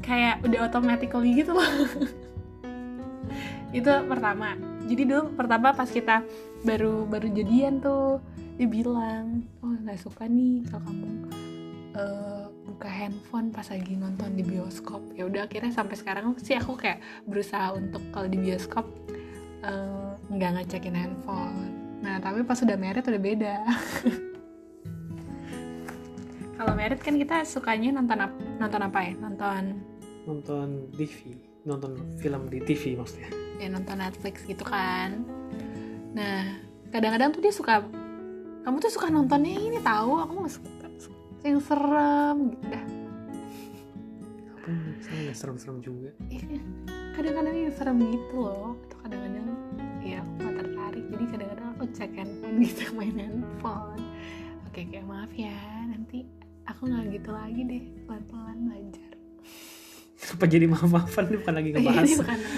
kayak 0.00 0.42
udah 0.42 0.58
automatically 0.66 1.38
gitu 1.38 1.54
loh. 1.54 1.64
Itu 3.78 3.92
pertama. 4.10 4.58
Jadi 4.90 5.06
dulu 5.06 5.38
pertama 5.38 5.70
pas 5.70 5.86
kita 5.86 6.26
baru 6.66 7.06
baru 7.06 7.30
jadian 7.30 7.78
tuh 7.78 8.18
dia 8.60 8.68
bilang 8.68 9.40
oh 9.64 9.72
nggak 9.72 9.96
suka 9.96 10.28
nih 10.28 10.60
kalau 10.68 10.84
kamu 10.84 11.08
eh, 11.96 12.44
buka 12.80 12.88
handphone 12.88 13.52
pas 13.52 13.68
lagi 13.68 13.92
nonton 13.92 14.32
di 14.32 14.40
bioskop. 14.40 15.04
Ya 15.12 15.28
udah 15.28 15.44
akhirnya 15.44 15.68
sampai 15.68 16.00
sekarang 16.00 16.32
sih 16.40 16.56
aku 16.56 16.80
kayak 16.80 17.04
berusaha 17.28 17.76
untuk 17.76 18.00
kalau 18.08 18.24
di 18.24 18.40
bioskop 18.40 18.88
eh, 19.60 20.16
nggak 20.32 20.64
ngecekin 20.64 20.96
handphone. 20.96 21.76
Nah 22.00 22.16
tapi 22.24 22.40
pas 22.40 22.56
udah 22.56 22.80
married 22.80 23.04
udah 23.04 23.20
beda. 23.20 23.56
Kalau 26.56 26.72
merit 26.76 27.00
kan 27.04 27.16
kita 27.20 27.44
sukanya 27.44 28.00
nonton 28.00 28.16
apa 28.16 28.36
nonton 28.56 28.80
apa 28.80 28.98
ya? 29.04 29.12
Nonton 29.20 29.62
nonton 30.24 30.68
TV 30.96 31.36
nonton 31.68 32.00
film 32.16 32.48
di 32.48 32.64
TV 32.64 32.96
maksudnya. 32.96 33.28
Ya 33.60 33.68
nonton 33.68 34.00
Netflix 34.00 34.40
gitu 34.48 34.64
kan. 34.64 35.20
Nah 36.16 36.64
kadang-kadang 36.88 37.36
tuh 37.36 37.44
dia 37.44 37.52
suka 37.52 37.84
kamu 38.64 38.76
tuh 38.80 38.88
suka 38.88 39.12
nontonnya 39.12 39.60
ini 39.60 39.76
tahu? 39.84 40.16
Aku 40.24 40.32
nggak 40.40 40.52
suka 40.56 40.79
yang 41.44 41.60
serem 41.62 42.36
gitu 42.52 42.66
dah. 42.68 42.84
Apa 44.60 44.68
nggak 45.24 45.36
serem-serem 45.36 45.78
juga. 45.80 46.10
Iya, 46.28 46.60
kadang-kadang 47.16 47.54
yang 47.56 47.74
serem 47.74 47.98
gitu 48.12 48.36
loh. 48.36 48.76
Atau 48.86 48.96
kadang-kadang 49.02 49.46
ya 50.04 50.20
aku 50.20 50.30
nggak 50.36 50.56
tertarik. 50.60 51.04
Jadi 51.10 51.24
kadang-kadang 51.32 51.68
aku 51.74 51.84
cek 51.96 52.12
handphone 52.14 52.56
gitu 52.68 52.82
main 52.94 53.16
handphone. 53.16 54.02
Oke 54.68 54.80
kayak 54.86 55.06
maaf 55.08 55.32
ya. 55.34 55.56
Nanti 55.88 56.28
aku 56.68 56.82
nggak 56.86 57.04
gitu 57.16 57.30
lagi 57.32 57.60
deh. 57.64 57.82
Pelan-pelan 58.04 58.58
belajar. 58.68 59.12
Apa 60.30 60.44
jadi 60.46 60.64
maaf-maafan? 60.68 61.24
Ini 61.26 61.36
bukan 61.42 61.54
lagi 61.56 61.68
ngebahas 61.74 62.04
Ini 62.06 62.14
bukan. 62.20 62.38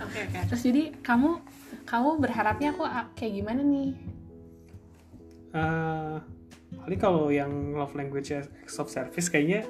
Oke 0.00 0.26
oke. 0.26 0.38
Terus 0.50 0.62
jadi 0.64 0.82
kamu 1.06 1.30
kamu 1.86 2.08
berharapnya 2.18 2.74
aku 2.74 2.82
kayak 3.14 3.30
gimana 3.30 3.62
nih? 3.62 3.94
Eh, 5.54 6.16
paling 6.70 7.00
kalau 7.00 7.28
yang 7.28 7.74
love 7.74 7.92
language 7.98 8.30
acts 8.30 8.78
of 8.78 8.86
service 8.86 9.26
kayaknya 9.26 9.66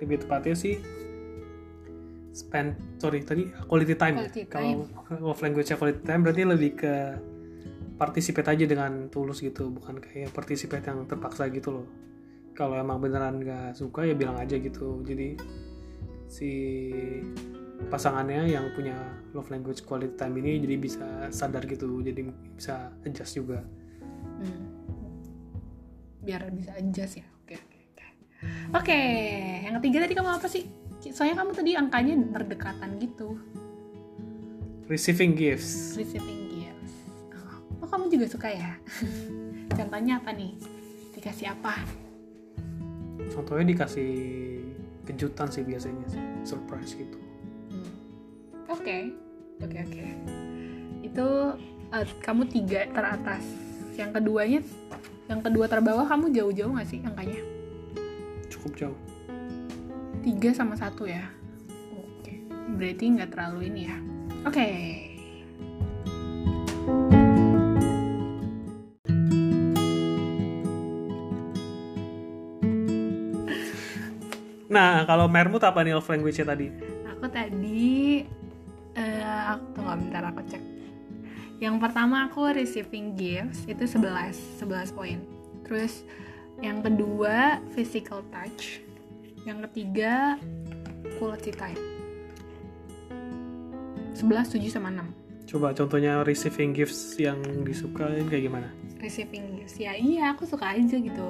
lebih 0.00 0.24
tepatnya 0.24 0.56
sih 0.56 0.80
spend 2.34 2.74
sorry 2.98 3.22
tadi 3.22 3.46
quality 3.70 3.94
time 3.94 4.16
ya. 4.18 4.26
Quality 4.26 4.42
kalau 4.50 5.30
love 5.32 5.40
language 5.44 5.70
quality 5.70 6.02
time 6.02 6.20
berarti 6.26 6.42
lebih 6.42 6.70
ke 6.74 6.94
participate 7.94 8.48
aja 8.50 8.64
dengan 8.66 9.06
tulus 9.06 9.38
gitu 9.38 9.70
bukan 9.70 10.02
kayak 10.02 10.34
participate 10.34 10.82
yang 10.82 11.06
terpaksa 11.06 11.46
gitu 11.52 11.80
loh 11.80 11.86
kalau 12.54 12.74
emang 12.78 12.98
beneran 12.98 13.38
gak 13.42 13.78
suka 13.78 14.06
ya 14.06 14.14
bilang 14.18 14.34
aja 14.38 14.58
gitu 14.58 15.02
jadi 15.06 15.38
si 16.26 16.50
pasangannya 17.90 18.50
yang 18.50 18.70
punya 18.74 18.98
love 19.34 19.50
language 19.50 19.86
quality 19.86 20.14
time 20.18 20.34
ini 20.42 20.58
jadi 20.62 20.76
bisa 20.78 21.06
sadar 21.30 21.62
gitu 21.70 22.02
jadi 22.02 22.26
bisa 22.58 22.90
adjust 23.06 23.38
juga 23.38 23.62
Hmm. 24.34 24.83
Biar 26.24 26.48
bisa 26.50 26.72
adjust 26.74 27.20
ya. 27.20 27.26
Oke 27.44 27.60
oke 27.60 27.78
oke. 27.92 28.06
Oke 28.80 29.00
yang 29.60 29.76
ketiga 29.78 30.08
tadi 30.08 30.14
kamu 30.16 30.30
apa 30.40 30.48
sih? 30.48 30.64
Soalnya 31.12 31.44
kamu 31.44 31.52
tadi 31.52 31.70
angkanya 31.76 32.14
berdekatan 32.16 32.96
gitu. 32.96 33.36
Receiving 34.88 35.36
gifts. 35.36 35.96
Receiving 36.00 36.48
gifts. 36.48 36.92
Oh, 37.84 37.88
kamu 37.88 38.08
juga 38.08 38.26
suka 38.28 38.48
ya? 38.48 38.72
Contohnya 39.78 40.20
apa 40.20 40.32
nih? 40.32 40.56
Dikasih 41.12 41.52
apa? 41.52 41.76
Contohnya 43.32 43.76
dikasih 43.76 44.12
kejutan 45.04 45.48
sih 45.52 45.60
biasanya 45.64 46.04
sih 46.08 46.24
surprise 46.48 46.96
gitu. 46.96 47.18
Hmm. 47.68 47.92
oke 48.72 48.96
oke 49.60 49.78
oke. 49.84 50.06
Itu 51.04 51.26
eh, 51.92 52.06
kamu 52.24 52.48
tiga 52.48 52.88
teratas 52.88 53.63
yang 53.94 54.10
keduanya 54.10 54.60
yang 55.30 55.40
kedua 55.40 55.70
terbawah 55.70 56.04
kamu 56.04 56.34
jauh-jauh 56.34 56.74
nggak 56.74 56.88
sih 56.88 57.00
angkanya? 57.06 57.40
Cukup 58.50 58.72
jauh. 58.76 58.98
Tiga 60.20 60.50
sama 60.52 60.74
satu 60.76 61.06
ya. 61.08 61.30
Oke 61.94 62.42
berarti 62.74 63.04
nggak 63.14 63.30
terlalu 63.30 63.60
ini 63.70 63.80
ya. 63.86 63.96
Oke. 64.44 64.68
Nah 74.74 75.06
kalau 75.06 75.30
Mermut 75.30 75.62
apa 75.62 75.86
nih 75.86 75.94
love 75.94 76.10
language-nya 76.10 76.46
tadi? 76.50 76.66
Aku 77.14 77.30
tadi 77.30 78.26
eh 78.94 79.22
aku 79.22 79.64
tunggu 79.78 79.94
bentar 80.02 80.33
yang 81.62 81.78
pertama 81.78 82.26
aku 82.26 82.50
receiving 82.50 83.14
gifts 83.14 83.66
itu 83.66 83.84
11 83.86 84.62
11 84.62 84.96
poin. 84.96 85.18
Terus 85.66 86.02
yang 86.62 86.82
kedua 86.82 87.62
physical 87.74 88.22
touch. 88.30 88.82
Yang 89.44 89.68
ketiga 89.70 90.40
quality 91.20 91.52
time. 91.52 91.80
11, 94.14 94.56
7, 94.56 94.70
sama 94.70 94.88
6 94.94 95.24
coba 95.54 95.70
contohnya 95.70 96.26
receiving 96.26 96.74
gifts 96.74 97.14
yang 97.14 97.38
disukain 97.62 98.26
kayak 98.26 98.50
gimana? 98.50 98.68
Receiving 98.98 99.62
gifts 99.62 99.78
ya 99.78 99.94
iya 99.94 100.34
aku 100.34 100.48
suka 100.50 100.74
aja 100.74 100.98
gitu. 100.98 101.28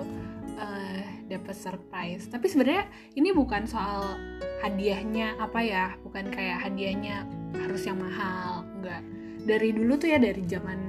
Eh 0.57 1.05
dapat 1.29 1.53
surprise. 1.53 2.25
Tapi 2.33 2.49
sebenarnya 2.49 2.89
ini 3.21 3.37
bukan 3.37 3.69
soal 3.69 4.17
hadiahnya 4.65 5.37
apa 5.37 5.61
ya 5.61 5.93
bukan 6.01 6.33
kayak 6.33 6.57
hadiahnya 6.65 7.29
harus 7.61 7.85
yang 7.85 8.01
mahal 8.01 8.65
enggak 8.81 9.05
dari 9.45 9.77
dulu 9.77 10.01
tuh 10.01 10.09
ya 10.09 10.19
dari 10.19 10.43
zaman 10.49 10.81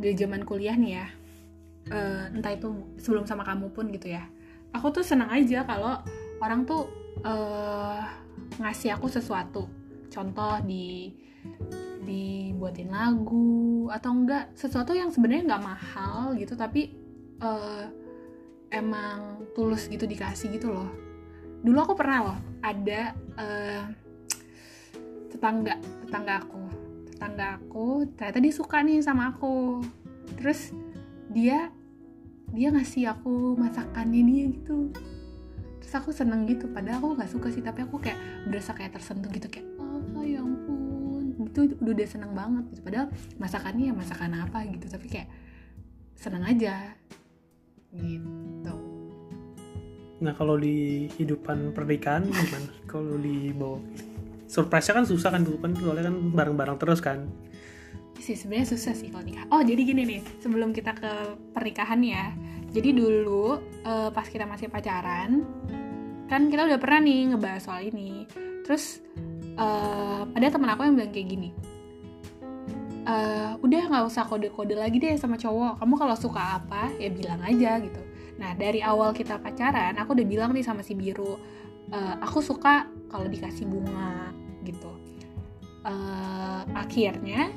dari 0.00 0.14
zaman 0.18 0.42
kuliah 0.42 0.74
nih 0.74 0.92
ya 0.98 1.06
eh, 1.90 2.22
entah 2.34 2.52
itu 2.52 2.68
sebelum 3.00 3.24
sama 3.24 3.46
kamu 3.46 3.72
pun 3.72 3.88
gitu 3.94 4.10
ya. 4.12 4.26
Aku 4.70 4.94
tuh 4.94 5.02
senang 5.02 5.30
aja 5.32 5.66
kalau 5.66 5.98
orang 6.42 6.66
tuh 6.66 6.90
eh, 7.22 8.00
ngasih 8.58 8.98
aku 8.98 9.06
sesuatu. 9.10 9.66
Contoh 10.10 10.58
di 10.66 11.14
dibuatin 12.00 12.90
lagu 12.90 13.86
atau 13.92 14.10
enggak 14.12 14.52
sesuatu 14.56 14.92
yang 14.92 15.12
sebenarnya 15.12 15.54
nggak 15.54 15.64
mahal 15.64 16.34
gitu 16.36 16.58
tapi 16.58 16.92
eh, 17.40 17.84
emang 18.70 19.46
tulus 19.54 19.86
gitu 19.86 20.04
dikasih 20.06 20.54
gitu 20.54 20.70
loh. 20.70 20.90
Dulu 21.60 21.78
aku 21.82 21.94
pernah 21.94 22.18
loh 22.30 22.38
ada 22.60 23.14
eh, 23.38 23.84
tetangga 25.30 25.78
tetangga 26.06 26.42
aku 26.42 26.79
tetangga 27.20 27.60
aku 27.60 28.08
ternyata 28.16 28.40
dia 28.40 28.54
suka 28.56 28.80
nih 28.80 29.04
sama 29.04 29.36
aku. 29.36 29.84
Terus 30.40 30.72
dia 31.28 31.68
dia 32.56 32.72
ngasih 32.72 33.12
aku 33.12 33.60
masakannya 33.60 34.24
dia 34.24 34.44
gitu. 34.56 34.88
Terus 35.84 35.92
aku 36.00 36.16
seneng 36.16 36.48
gitu 36.48 36.64
padahal 36.72 37.04
aku 37.04 37.20
nggak 37.20 37.28
suka 37.28 37.52
sih 37.52 37.60
tapi 37.60 37.84
aku 37.84 38.00
kayak 38.00 38.16
berasa 38.48 38.72
kayak 38.72 38.96
tersentuh 38.96 39.28
gitu 39.36 39.52
kayak 39.52 39.68
oh 39.76 40.24
ya 40.24 40.40
ampun. 40.40 41.44
Itu 41.44 41.76
udah 41.76 41.92
udah 41.92 42.08
seneng 42.08 42.32
banget 42.32 42.64
gitu 42.72 42.80
padahal 42.88 43.12
masakannya 43.36 43.92
ya 43.92 43.94
masakan 43.94 44.40
apa 44.40 44.64
gitu 44.72 44.88
tapi 44.88 45.06
kayak 45.12 45.28
seneng 46.16 46.48
aja 46.48 46.96
gitu. 47.92 48.74
Nah 50.24 50.32
kalau 50.32 50.56
di 50.56 51.04
hidupan 51.20 51.76
pernikahan 51.76 52.24
gimana? 52.24 52.72
Kalau 52.88 53.20
di 53.20 53.52
bawah 53.52 53.80
surprise-nya 54.50 54.98
kan 54.98 55.06
susah 55.06 55.30
kan 55.30 55.46
dulu 55.46 55.62
kan 55.62 55.70
soalnya 55.78 56.10
kan 56.10 56.16
bareng-bareng 56.34 56.76
terus 56.82 56.98
kan 56.98 57.30
sih 58.20 58.36
sebenarnya 58.36 58.76
susah 58.76 58.92
sih 58.92 59.08
kalau 59.08 59.24
nikah. 59.24 59.48
Oh 59.50 59.64
jadi 59.64 59.80
gini 59.80 60.02
nih, 60.04 60.20
sebelum 60.38 60.70
kita 60.76 60.92
ke 60.94 61.12
pernikahan 61.56 61.98
ya. 62.04 62.30
Jadi 62.70 62.94
dulu 62.94 63.58
eh, 63.82 64.08
pas 64.12 64.28
kita 64.28 64.46
masih 64.46 64.70
pacaran, 64.70 65.42
kan 66.30 66.46
kita 66.46 66.68
udah 66.68 66.78
pernah 66.78 67.00
nih 67.02 67.34
ngebahas 67.34 67.62
soal 67.64 67.82
ini. 67.88 68.28
Terus 68.62 69.02
eh, 69.56 70.22
ada 70.30 70.46
teman 70.46 70.70
aku 70.70 70.86
yang 70.86 70.94
bilang 70.94 71.10
kayak 71.10 71.28
gini. 71.32 71.50
"Eh, 73.08 73.52
udah 73.58 73.82
nggak 73.90 74.04
usah 74.06 74.28
kode-kode 74.28 74.76
lagi 74.78 75.00
deh 75.02 75.16
sama 75.18 75.40
cowok. 75.40 75.82
Kamu 75.82 75.94
kalau 75.98 76.14
suka 76.14 76.62
apa 76.62 76.92
ya 77.00 77.10
bilang 77.10 77.40
aja 77.42 77.80
gitu. 77.82 78.02
Nah 78.38 78.54
dari 78.54 78.84
awal 78.84 79.10
kita 79.16 79.40
pacaran, 79.40 79.96
aku 79.98 80.14
udah 80.14 80.26
bilang 80.28 80.52
nih 80.54 80.62
sama 80.62 80.84
si 80.86 80.94
biru, 80.94 81.40
"Eh, 81.90 82.14
aku 82.22 82.38
suka 82.44 82.86
kalau 83.10 83.26
dikasih 83.26 83.66
bunga 83.66 84.30
gitu. 84.70 84.90
Eh, 85.80 86.62
akhirnya 86.76 87.48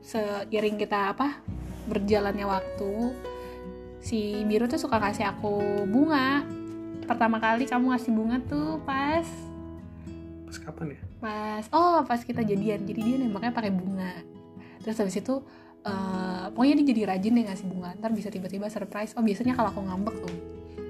seiring 0.00 0.78
kita 0.78 1.10
apa 1.10 1.42
berjalannya 1.90 2.46
waktu 2.46 2.92
si 3.98 4.46
biru 4.46 4.70
tuh 4.70 4.78
suka 4.78 5.02
kasih 5.02 5.26
aku 5.26 5.84
bunga. 5.90 6.46
Pertama 7.04 7.42
kali 7.42 7.66
kamu 7.66 7.90
ngasih 7.90 8.12
bunga 8.14 8.38
tuh 8.46 8.78
pas 8.86 9.26
pas 10.46 10.56
kapan 10.62 10.94
ya? 10.94 11.00
Pas 11.18 11.64
oh 11.74 12.06
pas 12.06 12.22
kita 12.22 12.46
jadian. 12.46 12.86
Jadi 12.86 13.00
dia 13.02 13.16
nembaknya 13.18 13.50
pakai 13.50 13.74
bunga. 13.74 14.22
Terus 14.86 14.96
habis 15.02 15.18
itu 15.18 15.42
eh, 15.82 16.44
pokoknya 16.54 16.74
dia 16.78 16.86
jadi 16.94 17.02
rajin 17.10 17.34
deh 17.34 17.44
ngasih 17.50 17.66
bunga. 17.66 17.90
Ntar 17.98 18.14
bisa 18.14 18.30
tiba-tiba 18.30 18.70
surprise. 18.70 19.18
Oh 19.18 19.22
biasanya 19.26 19.58
kalau 19.58 19.74
aku 19.74 19.82
ngambek 19.82 20.16
tuh 20.22 20.36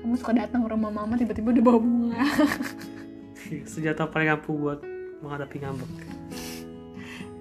kamu 0.01 0.17
suka 0.17 0.33
datang 0.33 0.65
ke 0.65 0.69
rumah 0.69 0.93
mama 0.93 1.17
tiba-tiba 1.17 1.49
udah 1.57 1.65
bawa 1.65 1.79
bunga. 1.81 2.23
Senjata 3.73 4.05
paling 4.05 4.37
ampuh 4.37 4.53
buat 4.53 4.81
menghadapi 5.21 5.57
ngambek. 5.61 5.91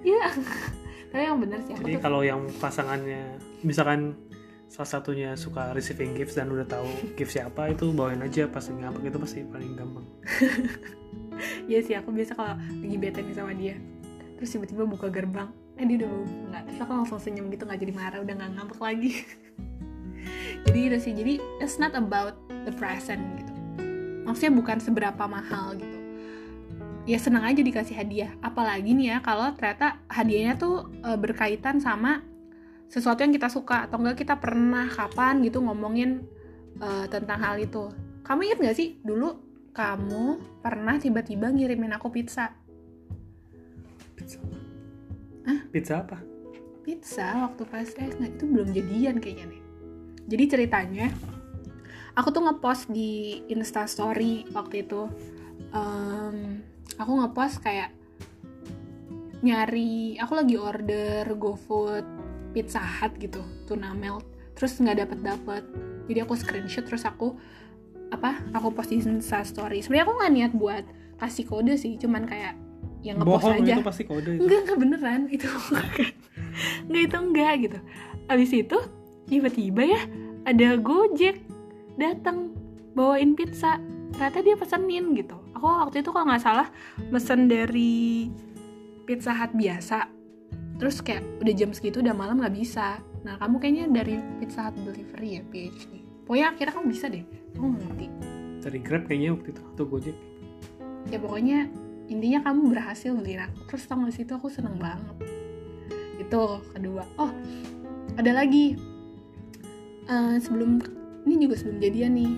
Iya. 0.03 0.27
Tapi 1.09 1.23
yang 1.25 1.41
bener 1.41 1.59
sih 1.65 1.73
jadi 1.73 1.97
kalau 1.97 2.21
yang 2.21 2.45
pasangannya 2.61 3.41
misalkan 3.65 4.13
salah 4.69 5.01
satunya 5.01 5.33
suka 5.33 5.73
receiving 5.73 6.13
gifts 6.13 6.37
dan 6.37 6.53
udah 6.53 6.69
tahu 6.69 6.85
gift 7.17 7.33
siapa 7.33 7.73
itu 7.73 7.89
bawain 7.89 8.21
aja 8.21 8.45
pas 8.45 8.61
ngambek 8.69 9.09
itu 9.09 9.17
pasti 9.17 9.39
paling 9.49 9.73
gampang. 9.73 10.05
Iya 11.65 11.79
sih 11.81 11.95
aku 11.95 12.11
biasa 12.11 12.35
kalau 12.35 12.59
lagi 12.59 12.97
bete 12.99 13.23
nih 13.23 13.31
sama 13.31 13.55
dia 13.55 13.79
terus 14.35 14.55
tiba-tiba 14.55 14.83
buka 14.87 15.07
gerbang 15.11 15.51
eh 15.79 15.87
dia 15.87 16.03
udah 16.03 16.09
bunga 16.11 16.59
terus 16.67 16.79
aku 16.83 16.91
langsung 16.95 17.19
senyum 17.19 17.47
gitu 17.51 17.63
nggak 17.63 17.79
jadi 17.79 17.93
marah 17.95 18.19
udah 18.19 18.33
nggak 18.35 18.51
ngambek 18.59 18.79
lagi. 18.79 19.11
Jadi 20.67 20.91
itu 20.91 20.97
sih 20.99 21.13
jadi 21.15 21.33
it's 21.63 21.79
not 21.79 21.95
about 21.95 22.35
the 22.67 22.73
present 22.75 23.23
gitu. 23.39 23.53
Maksudnya 24.27 24.51
bukan 24.51 24.77
seberapa 24.83 25.23
mahal 25.25 25.79
gitu 25.79 25.88
ya 27.09 27.17
senang 27.17 27.41
aja 27.41 27.65
dikasih 27.65 27.97
hadiah. 27.97 28.29
Apalagi 28.45 28.93
nih 28.93 29.17
ya 29.17 29.17
kalau 29.25 29.49
ternyata 29.57 29.97
hadiahnya 30.05 30.61
tuh 30.61 30.93
e, 31.01 31.09
berkaitan 31.17 31.81
sama 31.81 32.21
sesuatu 32.85 33.25
yang 33.25 33.33
kita 33.33 33.49
suka 33.49 33.89
atau 33.89 33.97
enggak 33.97 34.21
kita 34.21 34.37
pernah 34.37 34.85
kapan 34.85 35.41
gitu 35.41 35.65
ngomongin 35.65 36.21
e, 36.77 36.89
tentang 37.09 37.41
hal 37.41 37.57
itu. 37.57 37.89
Kamu 38.21 38.45
ingat 38.45 38.59
gak 38.61 38.77
sih 38.77 39.01
dulu 39.01 39.41
kamu 39.73 40.37
pernah 40.61 41.01
tiba-tiba 41.01 41.49
ngirimin 41.49 41.97
aku 41.97 42.13
pizza? 42.13 42.53
Pizza 44.13 44.37
Hah? 45.49 45.59
pizza 45.73 46.05
apa? 46.05 46.21
Pizza 46.85 47.49
waktu 47.49 47.63
pas 47.65 47.89
SD 47.89 48.21
itu 48.21 48.45
belum 48.45 48.69
jadian 48.69 49.17
kayaknya 49.17 49.57
nih. 49.57 49.61
Jadi 50.29 50.43
ceritanya 50.45 51.09
aku 52.13 52.29
tuh 52.29 52.45
ngepost 52.45 52.93
di 52.93 53.41
instastory 53.49 54.45
waktu 54.53 54.85
itu 54.85 55.09
Em, 55.69 56.63
aku 56.99 57.11
ngepost 57.23 57.63
kayak 57.63 57.95
nyari 59.39 60.19
aku 60.19 60.35
lagi 60.35 60.55
order 60.59 61.23
GoFood 61.39 62.05
Pizza 62.51 62.83
Hut 62.83 63.15
gitu 63.17 63.39
tuna 63.63 63.95
melt 63.95 64.27
terus 64.59 64.75
nggak 64.75 65.07
dapet 65.07 65.19
dapet 65.23 65.63
jadi 66.11 66.27
aku 66.27 66.35
screenshot 66.35 66.83
terus 66.83 67.07
aku 67.07 67.39
apa 68.11 68.43
aku 68.51 68.75
post 68.75 68.91
di 68.91 68.99
instastory 68.99 69.79
sebenarnya 69.79 70.05
aku 70.11 70.13
nggak 70.19 70.33
niat 70.35 70.53
buat 70.59 70.85
kasih 71.23 71.47
kode 71.47 71.79
sih 71.79 71.95
cuman 71.95 72.27
kayak 72.27 72.59
yang 72.99 73.15
ngepost 73.23 73.47
bohong 73.47 73.63
aja. 73.63 73.73
itu 73.79 73.83
pasti 73.87 74.03
kode 74.03 74.29
itu. 74.35 74.41
Enggak 74.43 74.59
enggak 74.67 74.79
beneran 74.83 75.21
itu. 75.31 75.47
Enggak 76.91 77.03
itu 77.07 77.15
enggak 77.15 77.53
gitu. 77.63 77.79
Abis 78.27 78.51
itu 78.51 78.77
tiba-tiba 79.31 79.81
ya 79.87 80.01
ada 80.43 80.75
gojek 80.75 81.39
datang 81.95 82.51
bawain 82.99 83.39
pizza. 83.39 83.79
Ternyata 84.11 84.39
dia 84.43 84.55
pesenin 84.59 85.15
gitu 85.15 85.39
aku 85.59 85.67
waktu 85.67 86.01
itu 86.01 86.09
kalau 86.15 86.25
nggak 86.31 86.43
salah 86.43 86.67
mesen 87.11 87.51
dari 87.51 88.31
pizza 89.03 89.35
hut 89.35 89.51
biasa. 89.53 90.07
Terus 90.79 91.03
kayak 91.03 91.43
udah 91.43 91.53
jam 91.53 91.75
segitu 91.75 91.99
udah 91.99 92.15
malam 92.15 92.39
nggak 92.39 92.55
bisa. 92.55 93.03
Nah 93.27 93.35
kamu 93.35 93.59
kayaknya 93.59 93.85
dari 93.91 94.15
pizza 94.39 94.71
hut 94.71 94.79
delivery 94.79 95.37
ya 95.37 95.43
PhD 95.51 95.99
pokoknya 96.29 96.47
akhirnya 96.53 96.73
kamu 96.77 96.87
bisa 96.93 97.05
deh. 97.09 97.25
Nggak 97.57 97.69
ngerti. 97.81 98.07
Dari 98.61 98.79
grab 98.85 99.03
kayaknya 99.09 99.29
waktu 99.33 99.49
itu 99.49 99.61
atau 99.65 99.85
gojek. 99.89 100.17
Ya 101.09 101.17
pokoknya 101.17 101.59
intinya 102.05 102.39
kamu 102.45 102.61
berhasil 102.69 103.09
beliin 103.17 103.49
aku. 103.49 103.59
Terus 103.65 103.89
tau 103.89 103.97
gak 103.97 104.13
sih 104.13 104.29
itu 104.29 104.33
aku 104.37 104.45
seneng 104.45 104.77
banget. 104.77 105.17
Itu 106.21 106.61
kedua. 106.69 107.01
Oh 107.17 107.33
ada 108.13 108.29
lagi. 108.29 108.77
Eh, 110.05 110.37
sebelum 110.37 110.77
ini 111.25 111.49
juga 111.49 111.57
sebelum 111.57 111.81
jadian 111.81 112.13
nih 112.13 112.31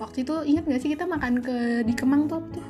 waktu 0.00 0.24
itu 0.24 0.34
ingat 0.48 0.64
gak 0.64 0.80
sih 0.80 0.90
kita 0.96 1.04
makan 1.04 1.44
ke 1.44 1.84
di 1.84 1.92
Kemang 1.92 2.24
tuh 2.24 2.40
tuh 2.50 2.64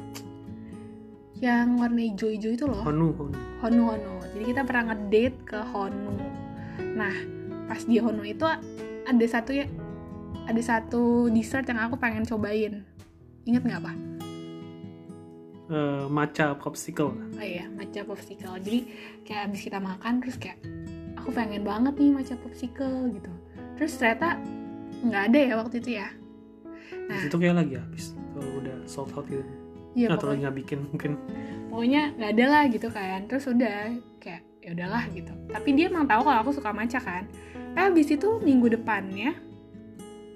yang 1.40 1.80
warna 1.80 2.04
hijau-hijau 2.04 2.52
itu 2.52 2.64
loh. 2.68 2.84
Honu 2.84 3.16
Honu. 3.16 3.38
Honu 3.64 3.82
Honu. 3.88 4.12
Jadi 4.36 4.44
kita 4.52 4.60
pernah 4.60 4.92
ngedate 4.92 5.38
ke 5.48 5.58
Honu. 5.72 6.12
Nah 6.98 7.14
pas 7.64 7.80
di 7.80 7.96
Honu 7.96 8.20
itu 8.26 8.44
ada 8.44 9.26
satu 9.30 9.56
ya 9.56 9.64
ada 10.44 10.60
satu 10.60 11.32
dessert 11.32 11.64
yang 11.64 11.80
aku 11.80 11.96
pengen 11.96 12.28
cobain. 12.28 12.84
Inget 13.48 13.64
nggak 13.64 13.80
apa 13.80 13.92
Eh, 15.70 16.04
matcha 16.10 16.58
popsicle. 16.58 17.14
Oh 17.14 17.46
iya 17.46 17.70
matcha 17.70 18.02
popsicle. 18.02 18.58
Jadi 18.58 18.90
kayak 19.22 19.54
abis 19.54 19.70
kita 19.70 19.78
makan 19.78 20.18
terus 20.18 20.34
kayak 20.34 20.58
aku 21.14 21.30
pengen 21.30 21.62
banget 21.62 21.94
nih 21.94 22.10
matcha 22.10 22.34
popsicle 22.42 23.14
gitu. 23.14 23.30
Terus 23.78 23.94
ternyata 23.94 24.34
nggak 25.06 25.22
ada 25.30 25.38
ya 25.38 25.54
waktu 25.62 25.78
itu 25.78 25.90
ya 26.02 26.10
nah. 27.08 27.20
Itu 27.24 27.36
kayak 27.36 27.56
lagi 27.60 27.74
habis 27.78 28.14
kalau 28.34 28.50
udah 28.62 28.76
sold 28.86 29.12
out 29.14 29.26
gitu. 29.28 29.44
Iya 29.98 30.14
atau 30.14 30.30
pokoknya. 30.30 30.38
nggak 30.46 30.54
bikin 30.62 30.78
mungkin. 30.86 31.10
Pokoknya 31.70 32.02
nggak 32.14 32.30
ada 32.38 32.44
lah 32.46 32.62
gitu 32.70 32.88
kan. 32.90 33.18
Terus 33.26 33.44
udah 33.50 33.78
kayak 34.22 34.42
ya 34.60 34.70
udahlah 34.76 35.04
gitu. 35.10 35.32
Tapi 35.50 35.68
dia 35.74 35.86
emang 35.90 36.06
tahu 36.06 36.22
kalau 36.26 36.38
aku 36.46 36.50
suka 36.54 36.70
matcha 36.70 37.00
kan. 37.02 37.26
Eh 37.74 37.84
abis 37.86 38.10
itu 38.10 38.28
minggu 38.42 38.70
depannya 38.70 39.34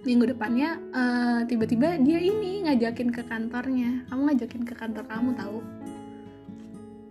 minggu 0.05 0.37
depannya 0.37 0.77
eh, 0.93 1.41
tiba-tiba 1.49 1.97
dia 2.05 2.21
ini 2.21 2.69
ngajakin 2.69 3.09
ke 3.11 3.25
kantornya. 3.25 4.05
Kamu 4.13 4.21
ngajakin 4.31 4.63
ke 4.69 4.75
kantor 4.77 5.05
kamu 5.09 5.31
tahu? 5.33 5.59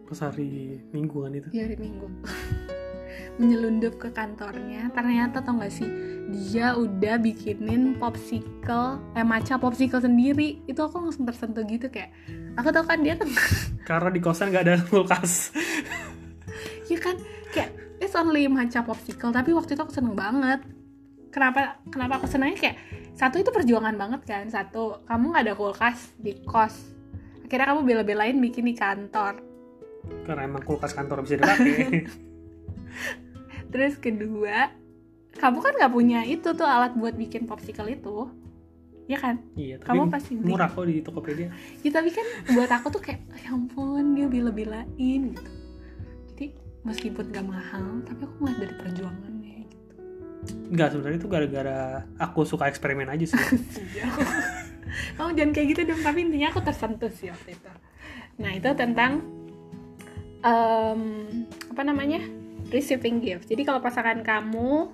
Pas 0.07 0.29
hari 0.29 0.77
minggu 0.93 1.17
kan 1.25 1.33
itu. 1.33 1.49
Di 1.49 1.59
hari 1.59 1.75
minggu 1.81 2.05
menyelundup 3.41 3.97
ke 3.97 4.13
kantornya 4.13 4.93
ternyata 4.93 5.41
tau 5.41 5.57
gak 5.57 5.73
sih 5.73 5.89
dia 6.33 6.73
udah 6.73 7.21
bikinin 7.21 7.93
popsicle 8.01 8.97
eh 9.13 9.21
matcha 9.21 9.61
popsicle 9.61 10.01
sendiri. 10.01 10.65
Itu 10.65 10.89
aku 10.89 11.05
langsung 11.05 11.29
tersentuh 11.29 11.61
gitu 11.69 11.93
kayak 11.93 12.09
aku 12.57 12.73
tau 12.73 12.85
kan 12.85 12.99
dia 13.05 13.13
kan 13.13 13.29
karena 13.89 14.09
di 14.09 14.19
kosan 14.19 14.49
nggak 14.49 14.63
ada 14.65 14.75
kulkas. 14.89 15.53
Ya 16.89 16.97
kan? 16.99 17.15
Kayak 17.53 17.69
it's 18.01 18.17
only 18.17 18.49
matcha 18.49 18.81
popsicle. 18.81 19.29
Tapi 19.29 19.53
waktu 19.53 19.77
itu 19.77 19.81
aku 19.85 19.93
seneng 19.93 20.17
banget. 20.17 20.65
Kenapa 21.29 21.77
kenapa 21.89 22.21
aku 22.21 22.27
senangnya 22.29 22.57
kayak 22.57 22.77
satu 23.13 23.37
itu 23.41 23.49
perjuangan 23.53 23.93
banget 23.93 24.21
kan? 24.25 24.45
Satu 24.49 25.05
kamu 25.05 25.25
nggak 25.33 25.43
ada 25.49 25.55
kulkas 25.57 26.17
di 26.17 26.41
kos. 26.45 26.93
Akhirnya 27.45 27.69
kamu 27.69 27.81
bela-belain 27.85 28.37
bikin 28.41 28.65
di 28.65 28.73
kantor. 28.73 29.37
Karena 30.25 30.49
emang 30.49 30.65
kulkas 30.65 30.97
kantor 30.97 31.21
bisa 31.21 31.37
dipakai 31.37 32.09
terus 33.73 33.97
kedua 33.97 34.69
kamu 35.37 35.57
kan 35.65 35.73
nggak 35.73 35.93
punya 35.93 36.19
itu 36.29 36.53
tuh 36.53 36.67
alat 36.67 36.93
buat 36.93 37.17
bikin 37.17 37.49
popsicle 37.49 37.89
itu. 37.89 38.29
Ya 39.03 39.19
kan? 39.19 39.41
Iya 39.59 39.81
tapi 39.83 39.99
Kamu 39.99 40.03
pasti 40.07 40.31
murah 40.39 40.69
kok 40.71 40.85
di 40.87 41.03
Tokopedia. 41.03 41.49
Ya 41.83 41.91
tapi 41.91 42.13
kan 42.13 42.23
buat 42.55 42.69
aku 42.71 42.87
tuh 42.93 43.01
kayak 43.03 43.19
ya 43.41 43.51
ampun 43.51 44.15
dia 44.15 44.29
bela-belain 44.29 45.21
gitu. 45.35 45.51
Jadi 46.31 46.45
meskipun 46.87 47.33
gak 47.33 47.43
mahal 47.43 47.99
tapi 48.07 48.23
aku 48.23 48.35
ngeliat 48.39 48.59
dari 48.63 48.75
perjuangannya 48.79 49.57
gitu. 49.67 49.93
Nggak 50.71 50.87
sebenarnya 50.95 51.19
itu 51.19 51.27
gara-gara 51.27 51.79
aku 52.15 52.47
suka 52.47 52.71
eksperimen 52.71 53.11
aja 53.11 53.25
sih. 53.27 53.41
Kamu 55.19 55.33
jangan 55.37 55.51
kayak 55.51 55.67
gitu 55.75 55.81
dong 55.91 55.99
tapi 55.99 56.23
intinya 56.23 56.47
aku 56.55 56.61
tersentuh 56.63 57.11
sih 57.11 57.27
waktu 57.27 57.59
itu. 57.59 57.71
Nah 58.39 58.51
itu 58.55 58.69
tentang 58.71 59.19
em, 60.47 61.01
apa 61.75 61.81
namanya 61.83 62.23
receiving 62.73 63.21
gifts 63.21 63.47
jadi 63.47 63.61
kalau 63.63 63.79
pasangan 63.79 64.19
kamu 64.25 64.89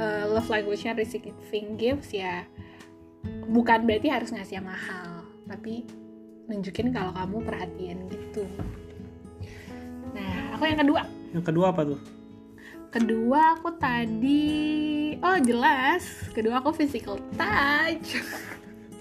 eh, 0.00 0.24
love 0.26 0.48
language-nya 0.48 0.96
receiving 0.96 1.76
gifts 1.76 2.16
ya 2.16 2.48
bukan 3.46 3.86
berarti 3.86 4.08
harus 4.10 4.32
ngasih 4.32 4.58
yang 4.58 4.66
mahal 4.66 5.22
tapi 5.46 5.86
nunjukin 6.46 6.94
kalau 6.94 7.10
kamu 7.10 7.36
perhatian 7.42 7.98
gitu. 8.10 8.46
Nah 10.14 10.54
aku 10.54 10.64
yang 10.70 10.80
kedua. 10.80 11.02
Yang 11.34 11.44
kedua 11.50 11.66
apa 11.74 11.82
tuh? 11.82 12.00
Kedua 12.94 13.40
aku 13.58 13.68
tadi 13.76 14.46
oh 15.18 15.38
jelas. 15.42 16.06
Kedua 16.30 16.62
aku 16.62 16.70
physical 16.74 17.18
touch. 17.34 18.22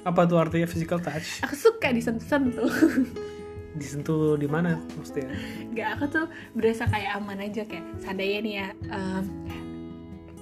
Apa 0.05 0.25
tuh 0.25 0.37
artinya 0.41 0.65
physical 0.69 1.01
touch? 1.01 1.41
Aku 1.45 1.53
suka 1.57 1.93
disentuh-sentuh 1.93 2.69
disentuh 3.75 4.39
di 4.39 4.47
mana 4.47 4.79
maksudnya? 4.95 5.27
Gak, 5.75 5.89
aku 5.99 6.05
tuh 6.07 6.25
berasa 6.55 6.87
kayak 6.87 7.19
aman 7.19 7.43
aja 7.43 7.67
kayak 7.67 7.85
seandainya 7.99 8.39
nih 8.41 8.53
ya 8.55 8.67
em, 8.91 9.25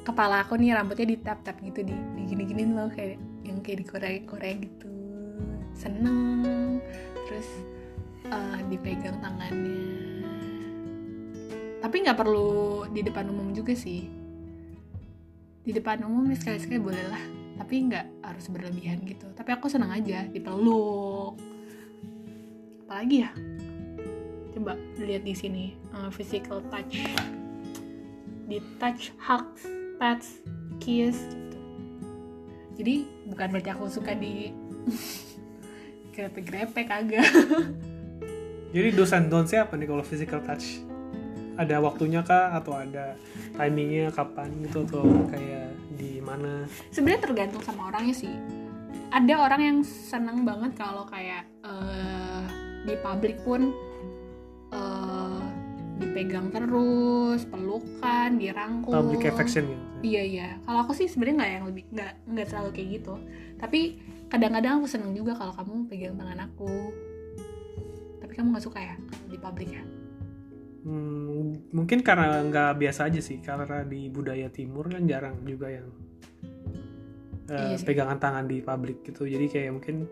kepala 0.06 0.46
aku 0.46 0.56
nih 0.60 0.78
rambutnya 0.78 1.18
ditap-tap 1.18 1.58
gitu 1.66 1.82
di, 1.82 1.94
di 1.94 2.22
gini-giniin 2.30 2.78
loh 2.78 2.90
kayak 2.94 3.18
yang 3.44 3.60
kayak 3.66 3.84
di 3.84 3.86
Korea 3.90 4.14
Korea 4.24 4.54
gitu. 4.62 4.92
Seneng. 5.74 6.80
Terus 7.26 7.50
eh, 8.30 8.60
dipegang 8.70 9.18
tangannya. 9.20 9.82
Tapi 11.84 11.96
nggak 12.00 12.16
perlu 12.16 12.88
di 12.94 13.02
depan 13.04 13.28
umum 13.28 13.52
juga 13.52 13.74
sih. 13.74 14.08
Di 15.64 15.72
depan 15.72 16.06
umum 16.06 16.28
ya 16.32 16.38
sekali-sekali 16.38 16.80
boleh 16.80 17.06
lah 17.08 17.24
tapi 17.54 17.86
nggak 17.86 18.26
harus 18.26 18.46
berlebihan 18.50 19.06
gitu. 19.06 19.30
Tapi 19.38 19.50
aku 19.54 19.70
seneng 19.70 19.94
aja 19.94 20.26
dipeluk 20.26 21.53
apalagi 22.84 23.24
ya? 23.24 23.32
Coba 24.54 24.78
lihat 25.00 25.24
di 25.24 25.34
sini 25.34 25.66
uh, 25.96 26.12
physical 26.12 26.62
touch. 26.70 27.00
Di 28.46 28.60
touch 28.78 29.16
hugs 29.18 29.64
pets 29.98 30.44
kiss 30.84 31.16
gitu. 31.32 31.60
Jadi 32.76 32.96
bukan 33.32 33.48
berarti 33.56 33.70
aku 33.72 33.88
suka 33.88 34.12
di 34.14 34.52
grepe-grepe 36.14 36.86
kagak. 36.86 37.26
Jadi 38.74 38.90
do's 38.94 39.14
and 39.14 39.30
don'ts 39.30 39.54
apa 39.54 39.78
nih 39.78 39.86
kalau 39.86 40.04
physical 40.06 40.42
touch? 40.42 40.82
Ada 41.54 41.78
waktunya 41.78 42.26
kah? 42.26 42.54
Atau 42.58 42.74
ada 42.74 43.14
timingnya 43.54 44.10
kapan 44.10 44.50
gitu? 44.66 44.86
Atau 44.90 45.06
kayak 45.30 45.78
di 45.94 46.18
mana? 46.22 46.66
Sebenarnya 46.90 47.22
tergantung 47.22 47.62
sama 47.62 47.94
orangnya 47.94 48.18
sih. 48.18 48.34
Ada 49.14 49.34
orang 49.38 49.62
yang 49.62 49.78
senang 49.86 50.42
banget 50.42 50.74
kalau 50.74 51.06
kayak 51.06 51.46
eh, 51.62 52.23
di 52.84 52.96
publik 53.00 53.38
pun 53.44 53.72
eh, 54.72 55.42
dipegang 56.02 56.52
terus 56.52 57.48
pelukan 57.48 58.30
dirangkul. 58.36 58.92
Public 58.94 59.32
affection 59.32 59.68
gitu 59.70 59.94
iya 60.04 60.22
iya. 60.22 60.48
Kalau 60.68 60.84
aku 60.84 60.92
sih 60.94 61.08
sebenarnya 61.08 61.36
nggak 61.40 61.52
yang 61.56 61.66
lebih 61.72 61.84
nggak 61.96 62.14
nggak 62.28 62.48
terlalu 62.52 62.70
kayak 62.76 62.90
gitu. 63.00 63.14
Tapi 63.58 63.80
kadang-kadang 64.28 64.84
aku 64.84 64.88
seneng 64.92 65.16
juga 65.16 65.34
kalau 65.34 65.56
kamu 65.56 65.88
pegang 65.88 66.16
tangan 66.20 66.40
aku. 66.44 66.92
Tapi 68.20 68.34
kamu 68.36 68.48
nggak 68.54 68.66
suka 68.68 68.80
ya 68.84 68.96
di 69.32 69.38
publik 69.40 69.72
ya? 69.72 69.84
Hmm, 70.84 71.56
mungkin 71.72 72.04
karena 72.04 72.44
nggak 72.44 72.72
biasa 72.84 73.08
aja 73.08 73.24
sih. 73.24 73.40
Karena 73.40 73.88
di 73.88 74.12
budaya 74.12 74.52
timur 74.52 74.92
kan 74.92 75.08
jarang 75.08 75.40
juga 75.48 75.72
yang 75.72 75.88
eh, 77.48 77.56
Iya 77.74 77.76
sih. 77.80 77.88
pegangan 77.88 78.20
tangan 78.20 78.46
di 78.46 78.60
publik 78.60 79.08
gitu. 79.08 79.24
Jadi 79.24 79.48
kayak 79.48 79.72
mungkin 79.72 80.04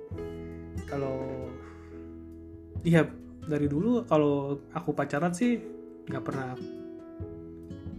kalau 0.87 1.51
iya 2.81 3.05
dari 3.45 3.65
dulu 3.65 4.05
kalau 4.05 4.61
aku 4.73 4.93
pacaran 4.93 5.33
sih 5.33 5.57
nggak 6.09 6.23
pernah 6.23 6.53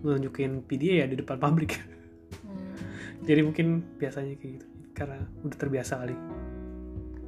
nunjukin 0.03 0.67
PDA 0.67 1.05
ya 1.05 1.07
di 1.11 1.17
depan 1.19 1.39
publik. 1.39 1.79
Hmm, 2.33 3.29
jadi 3.29 3.45
mungkin 3.45 3.85
biasanya 4.01 4.41
kayak 4.41 4.53
gitu 4.57 4.67
karena 4.97 5.21
udah 5.45 5.59
terbiasa 5.61 6.01
kali. 6.01 6.17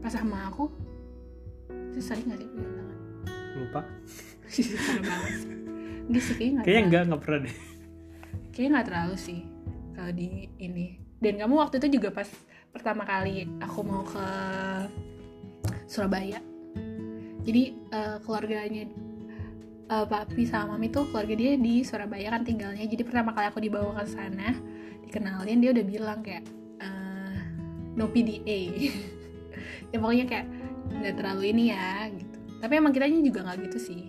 Pas 0.01 0.17
sama 0.17 0.49
aku 0.49 0.73
itu 1.93 2.01
sering 2.01 2.25
nggak 2.25 2.41
sih 2.41 2.49
pegang 2.49 2.73
tangan 2.73 2.99
lupa. 3.61 3.81
Banget. 5.05 5.33
Sih. 5.37 5.53
Nggak 6.09 6.23
kayaknya 6.25 6.49
nggak 6.49 6.65
kayaknya 6.65 6.83
enggak 6.89 7.03
nggak 7.05 7.21
pernah 7.21 7.39
deh. 7.45 7.57
Kayaknya 8.49 8.71
nggak 8.73 8.87
terlalu 8.89 9.17
sih 9.21 9.41
kalau 9.93 10.13
di 10.17 10.29
ini. 10.57 10.87
Dan 11.21 11.35
kamu 11.37 11.55
waktu 11.61 11.77
itu 11.85 11.89
juga 12.01 12.09
pas 12.17 12.29
pertama 12.73 13.05
kali 13.05 13.45
aku 13.61 13.81
mau 13.85 14.03
ke 14.09 14.27
Surabaya 15.85 16.54
jadi 17.45 17.63
eh, 17.93 18.17
keluarganya 18.25 18.89
eh, 19.93 20.07
papi 20.09 20.43
sama 20.49 20.75
mami 20.75 20.89
tuh 20.89 21.05
keluarga 21.13 21.37
dia 21.37 21.53
di 21.61 21.85
Surabaya 21.85 22.33
kan 22.33 22.43
tinggalnya. 22.43 22.89
Jadi 22.89 23.03
pertama 23.05 23.37
kali 23.37 23.47
aku 23.53 23.61
dibawa 23.61 24.01
ke 24.01 24.05
sana 24.09 24.57
dikenalin 25.05 25.61
dia 25.61 25.71
udah 25.77 25.85
bilang 25.85 26.19
kayak 26.25 26.45
eh, 26.81 27.39
no 27.95 28.09
PDA 28.09 28.61
ya 29.93 29.97
pokoknya 30.01 30.27
kayak 30.27 30.47
nggak 30.91 31.15
terlalu 31.21 31.43
ini 31.53 31.65
ya 31.71 32.09
gitu. 32.11 32.39
Tapi 32.65 32.73
emang 32.81 32.93
kitanya 32.97 33.21
juga 33.21 33.41
nggak 33.45 33.59
gitu 33.69 33.79
sih. 33.79 34.03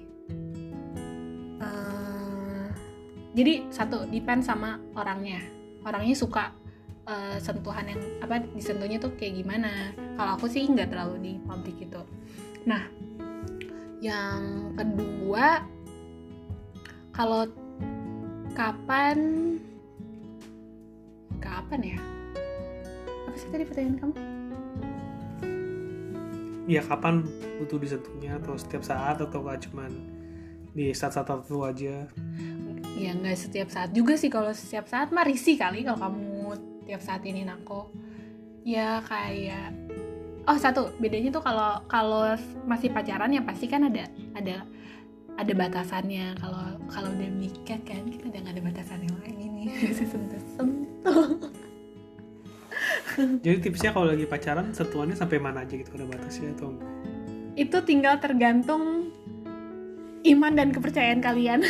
Eh, 1.59 2.67
jadi 3.35 3.67
satu 3.67 4.07
depend 4.07 4.47
sama 4.47 4.79
orangnya. 4.95 5.43
Orangnya 5.83 6.15
suka 6.15 6.55
eh, 7.03 7.37
sentuhan 7.43 7.83
yang 7.91 7.99
apa 8.23 8.47
disentuhnya 8.55 8.95
tuh 8.95 9.11
kayak 9.19 9.43
gimana. 9.43 9.91
Kalau 10.15 10.39
aku 10.39 10.47
sih 10.47 10.63
nggak 10.63 10.87
terlalu 10.87 11.15
di 11.19 11.31
publik 11.43 11.83
gitu. 11.83 11.99
Nah 12.63 12.94
yang 14.05 14.69
kedua 14.77 15.65
kalau 17.09 17.49
kapan 18.53 19.17
kapan 21.41 21.97
ya? 21.97 21.99
Apa 23.25 23.35
sih 23.39 23.49
tadi 23.49 23.63
pertanyaan 23.65 23.97
kamu? 23.97 24.13
Ya 26.65 26.81
kapan 26.85 27.25
butuh 27.61 27.77
disentuhnya 27.81 28.37
atau 28.37 28.53
setiap 28.57 28.85
saat? 28.85 29.17
Atau 29.21 29.41
nggak 29.41 29.69
cuman 29.69 29.91
di 30.75 30.93
saat-saat 30.93 31.25
tertentu 31.25 31.65
aja? 31.65 32.05
Ya 32.93 33.11
nggak 33.17 33.37
setiap 33.37 33.69
saat 33.73 33.89
juga 33.89 34.13
sih. 34.17 34.29
Kalau 34.29 34.53
setiap 34.53 34.85
saat 34.85 35.09
mah 35.09 35.25
risih 35.25 35.57
kali 35.57 35.81
kalau 35.81 35.97
kamu 35.97 36.57
tiap 36.85 37.01
saat 37.01 37.25
ini 37.25 37.41
aku 37.49 37.89
ya 38.65 39.01
kayak 39.05 39.84
oh 40.45 40.57
satu. 40.57 40.93
Bedanya 41.01 41.29
tuh 41.33 41.43
kalau 41.43 41.81
kalau 41.89 42.33
masih 42.65 42.89
pacaran 42.93 43.33
ya 43.33 43.41
pasti 43.41 43.65
kan 43.69 43.85
ada 43.89 44.09
ada 44.37 44.65
ada 45.35 45.53
batasannya. 45.53 46.37
Kalau 46.39 46.63
kalau 46.89 47.09
udah 47.13 47.29
nikah 47.29 47.79
kan 47.83 48.05
kita 48.07 48.29
udah 48.29 48.39
nggak 48.45 48.55
ada 48.55 48.63
batasan 48.63 48.99
yang 49.03 49.17
lain 49.21 49.37
ini. 49.37 49.63
Sentuh 49.97 50.41
sentuh 50.55 51.51
jadi 53.15 53.57
tipsnya 53.63 53.95
kalau 53.95 54.11
lagi 54.11 54.27
pacaran 54.27 54.75
sentuhannya 54.75 55.15
sampai 55.15 55.39
mana 55.39 55.63
aja 55.63 55.73
gitu 55.79 55.87
ada 55.95 56.05
batasnya 56.07 56.51
atau 56.59 56.75
itu 57.55 57.77
tinggal 57.87 58.19
tergantung 58.19 59.15
iman 60.25 60.53
dan 60.57 60.69
kepercayaan 60.75 61.23
kalian. 61.23 61.63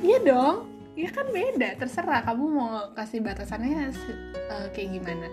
Iya 0.00 0.16
dong. 0.24 0.64
Ya 0.96 1.12
kan 1.12 1.28
beda 1.28 1.76
terserah. 1.76 2.24
Kamu 2.24 2.44
mau 2.48 2.88
kasih 2.96 3.20
batasannya 3.20 3.92
eh, 3.92 4.66
kayak 4.72 4.96
gimana 4.96 5.28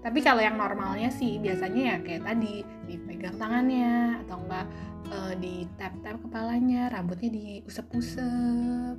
tapi 0.00 0.24
kalau 0.24 0.40
yang 0.40 0.56
normalnya 0.56 1.12
sih 1.12 1.36
biasanya 1.36 1.82
ya 1.84 1.96
kayak 2.00 2.22
tadi 2.24 2.64
dipegang 2.88 3.36
tangannya 3.36 4.24
atau 4.24 4.36
enggak 4.40 4.66
eh, 5.12 5.34
di 5.36 5.54
tap 5.76 5.92
tap 6.00 6.16
kepalanya 6.24 6.88
rambutnya 6.88 7.28
diusap-usap 7.28 8.96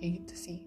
kayak 0.00 0.12
gitu 0.24 0.34
sih. 0.34 0.58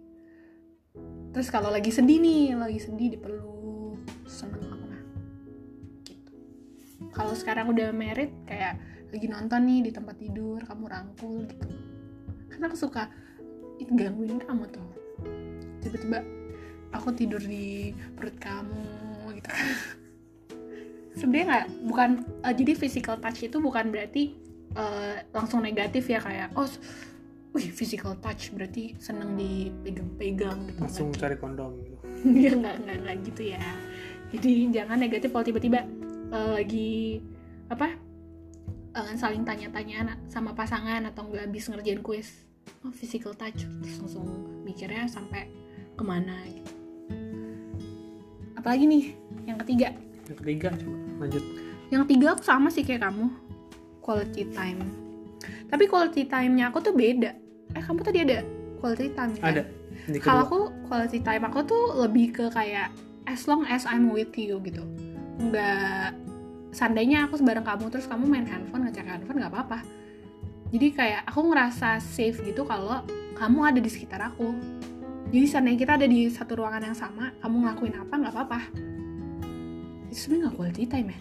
Terus 1.33 1.49
kalau 1.49 1.73
lagi 1.73 1.89
sedih 1.89 2.21
nih 2.21 2.53
lagi 2.57 2.77
sedih 2.81 3.17
dipeluk 3.17 4.01
seneng 4.29 4.61
aku 4.69 4.87
gitu. 6.05 6.33
Kalau 7.09 7.33
sekarang 7.33 7.73
udah 7.73 7.89
married 7.89 8.33
kayak 8.45 8.77
lagi 9.09 9.25
nonton 9.25 9.65
nih 9.65 9.89
di 9.89 9.91
tempat 9.93 10.15
tidur 10.21 10.61
kamu 10.61 10.85
rangkul 10.85 11.41
gitu. 11.49 11.69
Karena 12.53 12.69
aku 12.69 12.77
suka 12.77 13.09
itu 13.81 13.89
gangguin 13.97 14.37
kamu 14.45 14.69
tuh. 14.69 14.89
Tiba-tiba 15.81 16.21
aku 16.93 17.13
tidur 17.17 17.41
di 17.41 17.93
perut 18.13 18.37
kamu 18.37 19.08
gitu. 19.39 19.49
Sebenarnya 21.15 21.45
nggak 21.47 21.65
bukan 21.87 22.09
eh, 22.45 22.53
jadi 22.55 22.73
physical 22.75 23.15
touch 23.19 23.39
itu 23.43 23.57
bukan 23.59 23.91
berarti 23.91 24.35
eh, 24.75 25.15
langsung 25.33 25.63
negatif 25.65 26.07
ya 26.11 26.19
kayak 26.21 26.53
oh 26.55 26.67
wih 27.49 27.67
physical 27.73 28.13
touch 28.21 28.53
berarti 28.53 28.93
seneng 29.01 29.33
dipegang-pegang 29.33 30.69
gitu 30.69 30.79
langsung 30.85 31.09
Nggak 31.09 31.21
cari 31.21 31.35
kondom 31.41 31.71
gitu. 31.81 31.97
Ya 32.45 32.51
nggak 32.53 32.75
nggak 32.83 32.97
nggak 33.03 33.17
gitu 33.31 33.41
ya. 33.55 33.63
Jadi 34.29 34.51
jangan 34.69 34.97
negatif 35.01 35.29
kalau 35.33 35.45
tiba-tiba 35.47 35.79
eh, 36.29 36.51
lagi 36.61 36.91
apa 37.69 37.87
eh, 38.93 39.13
saling 39.17 39.43
tanya-tanyaan 39.43 40.29
sama 40.29 40.53
pasangan 40.53 41.09
atau 41.09 41.25
nggak 41.25 41.49
habis 41.49 41.65
ngerjain 41.67 42.03
kuis. 42.05 42.45
Oh 42.85 42.93
physical 42.93 43.33
touch. 43.33 43.65
Terus 43.65 43.97
langsung 43.97 44.27
mikirnya 44.61 45.09
sampai 45.09 45.49
ke 45.97 46.03
mana 46.05 46.37
gitu. 46.47 46.71
Apalagi 48.55 48.85
nih 48.85 49.05
yang 49.47 49.57
ketiga. 49.65 49.95
Yang 50.27 50.37
ketiga 50.43 50.67
coba. 50.75 50.97
Lanjut. 51.25 51.43
Yang 51.89 52.01
ketiga 52.05 52.25
aku 52.37 52.43
sama 52.45 52.67
sih 52.69 52.83
kayak 52.85 53.01
kamu. 53.09 53.27
Quality 54.03 54.43
time. 54.53 54.81
Tapi 55.69 55.83
quality 55.85 56.25
time-nya 56.25 56.73
aku 56.73 56.81
tuh 56.81 56.93
beda. 56.93 57.31
Eh 57.77 57.83
kamu 57.83 58.01
tadi 58.01 58.19
ada 58.25 58.41
quality 58.81 59.09
time 59.13 59.31
kan? 59.37 59.53
ada. 59.53 59.63
Kalau 60.21 60.41
aku 60.47 60.59
quality 60.89 61.19
time 61.21 61.43
aku 61.45 61.59
tuh 61.67 61.83
lebih 61.99 62.33
ke 62.33 62.45
kayak 62.49 62.89
as 63.29 63.45
long 63.45 63.67
as 63.69 63.85
I'm 63.85 64.09
with 64.09 64.33
you 64.37 64.57
gitu. 64.65 64.81
Nggak 65.37 66.17
seandainya 66.73 67.29
aku 67.29 67.41
bareng 67.41 67.65
kamu 67.65 67.89
terus 67.93 68.05
kamu 68.05 68.25
main 68.25 68.45
handphone 68.45 68.89
ngecek 68.89 69.05
handphone 69.05 69.37
nggak 69.41 69.53
apa-apa. 69.53 69.79
Jadi 70.69 70.87
kayak 70.93 71.21
aku 71.29 71.49
ngerasa 71.49 71.97
safe 72.01 72.41
gitu 72.45 72.65
kalau 72.65 73.01
kamu 73.37 73.73
ada 73.73 73.79
di 73.81 73.89
sekitar 73.89 74.21
aku. 74.33 74.53
Jadi 75.29 75.45
seandainya 75.45 75.79
kita 75.85 75.93
ada 76.01 76.07
di 76.09 76.25
satu 76.29 76.57
ruangan 76.57 76.89
yang 76.89 76.97
sama 76.97 77.29
kamu 77.45 77.55
ngelakuin 77.61 77.95
apa 78.01 78.13
nggak 78.17 78.33
apa-apa 78.33 78.59
itu 80.09 80.25
sebenarnya 80.25 80.41
nggak 80.49 80.55
quality 80.57 80.83
time 80.89 81.09
ya? 81.13 81.19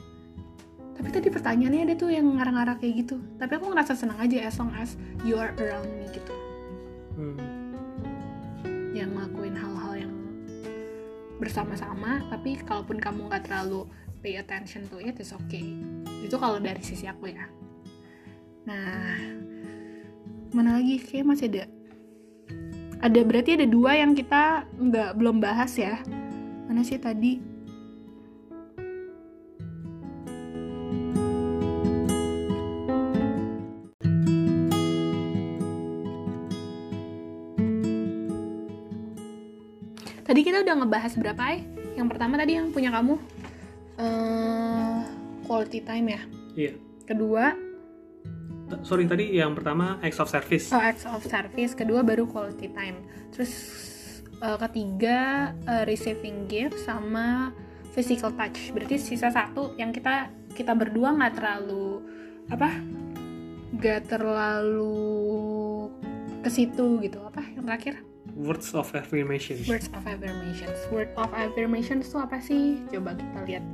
Tapi 0.98 1.08
tadi 1.14 1.28
pertanyaannya 1.30 1.82
ada 1.86 1.94
tuh 1.94 2.10
yang 2.10 2.26
ngarang-ngarang 2.34 2.82
kayak 2.82 3.06
gitu. 3.06 3.22
Tapi 3.38 3.52
aku 3.54 3.70
ngerasa 3.70 3.94
senang 3.94 4.18
aja 4.18 4.48
as 4.48 4.58
long 4.58 4.74
as 4.74 4.98
you 5.22 5.38
are 5.38 5.54
around 5.62 5.86
me 5.94 6.08
gitu. 6.10 6.34
Hmm. 7.18 7.34
yang 8.94 9.10
ngelakuin 9.10 9.54
hal-hal 9.58 10.06
yang 10.06 10.14
bersama-sama 11.38 12.22
tapi 12.30 12.58
kalaupun 12.62 12.98
kamu 12.98 13.30
nggak 13.30 13.46
terlalu 13.46 13.86
pay 14.22 14.38
attention 14.38 14.86
to 14.90 14.98
it 15.02 15.18
is 15.18 15.30
okay. 15.34 15.62
Itu 16.22 16.38
kalau 16.38 16.58
dari 16.58 16.82
sisi 16.82 17.06
aku 17.06 17.30
ya. 17.30 17.46
Nah 18.66 19.18
mana 20.54 20.78
lagi? 20.78 20.98
Kayak 20.98 21.26
masih 21.26 21.46
ada. 21.50 21.64
Ada 22.98 23.20
berarti 23.22 23.50
ada 23.54 23.66
dua 23.66 23.98
yang 23.98 24.14
kita 24.14 24.66
nggak 24.78 25.10
belum 25.18 25.38
bahas 25.38 25.74
ya. 25.78 26.02
Mana 26.66 26.82
sih 26.82 26.98
tadi 26.98 27.38
Tadi 40.28 40.40
kita 40.44 40.60
udah 40.60 40.74
ngebahas 40.84 41.12
berapa 41.16 41.42
eh? 41.56 41.64
Yang 41.96 42.08
pertama 42.12 42.36
tadi 42.36 42.60
yang 42.60 42.68
punya 42.68 42.92
kamu 42.92 43.16
eh 43.98 44.98
quality 45.48 45.80
time 45.80 46.06
ya. 46.12 46.20
iya 46.52 46.72
Kedua 47.08 47.56
sorry 48.84 49.08
tadi 49.08 49.32
yang 49.32 49.56
pertama 49.56 49.96
acts 50.04 50.20
of 50.20 50.28
service 50.28 50.68
oh, 50.68 50.76
acts 50.76 51.08
of 51.08 51.24
service. 51.24 51.72
Kedua 51.72 52.04
baru 52.04 52.28
quality 52.28 52.68
time. 52.76 53.00
Terus 53.32 53.52
eh, 54.44 54.58
ketiga 54.68 55.50
eh, 55.64 55.88
receiving 55.88 56.44
gift 56.44 56.76
sama 56.84 57.56
physical 57.96 58.28
touch. 58.36 58.68
Berarti 58.76 59.00
sisa 59.00 59.32
satu 59.32 59.72
yang 59.80 59.96
kita 59.96 60.28
kita 60.52 60.76
berdua 60.76 61.16
nggak 61.16 61.40
terlalu 61.40 62.04
apa? 62.52 62.68
gak 63.76 64.08
terlalu 64.08 64.96
ke 66.40 66.48
situ 66.48 67.04
gitu 67.04 67.20
apa 67.20 67.44
yang 67.52 67.68
terakhir 67.68 68.00
words 68.38 68.70
of 68.70 68.86
affirmation. 68.94 69.58
Words 69.66 69.90
of 69.90 70.06
affirmations 70.06 70.78
word 70.94 71.10
of 71.18 71.30
affirmations 71.34 72.06
itu 72.06 72.18
apa 72.22 72.38
sih? 72.38 72.78
Coba 72.94 73.18
kita 73.18 73.38
lihat. 73.44 73.64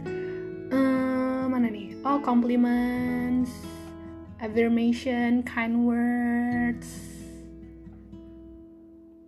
Eh, 0.72 1.44
mana 1.46 1.68
nih? 1.68 1.92
Oh 2.00 2.16
compliments 2.24 3.52
affirmation 4.40 5.44
kind 5.44 5.84
words. 5.84 6.88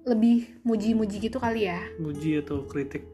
Lebih 0.08 0.62
muji-muji 0.64 1.28
gitu 1.28 1.36
kali 1.36 1.68
ya? 1.68 1.84
Muji 2.00 2.40
atau 2.40 2.64
kritik? 2.64 3.04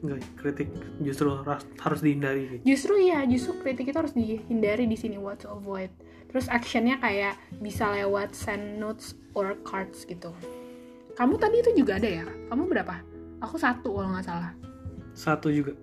Enggak 0.00 0.22
kritik. 0.38 0.70
Justru 1.02 1.34
harus, 1.34 1.66
harus 1.82 2.00
dihindari. 2.00 2.42
Gitu. 2.48 2.62
justru 2.64 2.94
ya 3.02 3.26
justru 3.26 3.58
kritik 3.60 3.90
itu 3.90 3.98
harus 3.98 4.14
dihindari 4.14 4.86
di 4.86 4.96
sini 4.96 5.20
what 5.20 5.42
to 5.42 5.50
avoid. 5.50 5.90
Terus 6.28 6.46
actionnya 6.48 7.00
kayak 7.00 7.40
bisa 7.58 7.90
lewat 7.90 8.36
send 8.36 8.78
notes 8.78 9.18
or 9.34 9.58
cards 9.66 10.04
gitu 10.06 10.30
kamu 11.18 11.34
tadi 11.34 11.56
itu 11.58 11.70
juga 11.74 11.98
ada 11.98 12.06
ya? 12.06 12.22
Kamu 12.46 12.70
berapa? 12.70 12.94
Aku 13.42 13.58
satu 13.58 13.98
kalau 13.98 14.14
nggak 14.14 14.22
salah. 14.22 14.54
Satu 15.18 15.50
juga. 15.50 15.74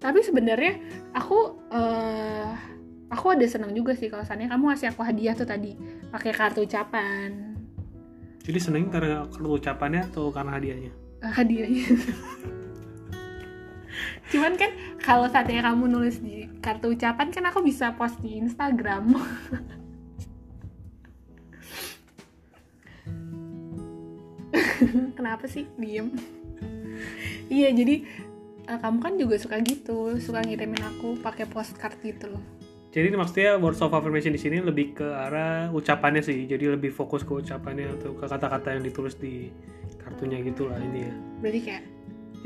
Tapi 0.00 0.24
sebenarnya 0.24 0.80
aku 1.12 1.60
eh 1.76 2.48
aku 3.12 3.36
ada 3.36 3.44
seneng 3.44 3.76
juga 3.76 3.92
sih 3.92 4.08
kalau 4.08 4.24
seandainya 4.24 4.56
kamu 4.56 4.72
ngasih 4.72 4.88
aku 4.96 5.04
hadiah 5.04 5.36
tuh 5.36 5.44
tadi 5.44 5.76
pakai 6.08 6.32
kartu 6.32 6.64
ucapan. 6.64 7.52
Jadi 8.48 8.56
seneng 8.56 8.88
karena 8.88 9.28
kartu 9.28 9.60
ucapannya 9.60 10.08
atau 10.08 10.32
karena 10.32 10.56
hadiahnya? 10.56 10.92
Eh, 11.20 11.32
hadiahnya. 11.36 11.86
Cuman 14.32 14.56
kan 14.56 14.72
kalau 15.04 15.28
saatnya 15.28 15.68
kamu 15.68 15.84
nulis 15.92 16.16
di 16.24 16.48
kartu 16.64 16.96
ucapan 16.96 17.28
kan 17.28 17.44
aku 17.52 17.60
bisa 17.60 17.92
post 17.92 18.16
di 18.24 18.40
Instagram 18.40 19.12
kenapa 25.18 25.44
sih? 25.46 25.68
Diem. 25.76 26.12
Iya 27.46 27.70
jadi 27.72 28.02
eh, 28.66 28.78
kamu 28.80 28.98
kan 28.98 29.12
juga 29.20 29.36
suka 29.38 29.60
gitu 29.62 30.18
suka 30.18 30.42
ngirimin 30.42 30.82
aku 30.96 31.20
pakai 31.20 31.46
postcard 31.46 31.96
gitu 32.02 32.34
loh. 32.34 32.42
Jadi 32.96 33.12
ini 33.12 33.16
maksudnya 33.20 33.60
words 33.60 33.84
of 33.84 33.92
affirmation 33.92 34.32
di 34.32 34.40
sini 34.40 34.64
lebih 34.64 34.96
ke 34.96 35.04
arah 35.04 35.68
ucapannya 35.68 36.24
sih. 36.24 36.48
Jadi 36.48 36.72
lebih 36.72 36.88
fokus 36.88 37.28
ke 37.28 37.32
ucapannya 37.44 37.92
atau 38.00 38.16
ke 38.16 38.24
kata-kata 38.24 38.72
yang 38.72 38.82
ditulis 38.88 39.20
di 39.20 39.52
kartunya 40.00 40.40
gitulah 40.40 40.80
ini 40.80 41.04
ya. 41.04 41.14
Berarti 41.44 41.60
kayak 41.60 41.84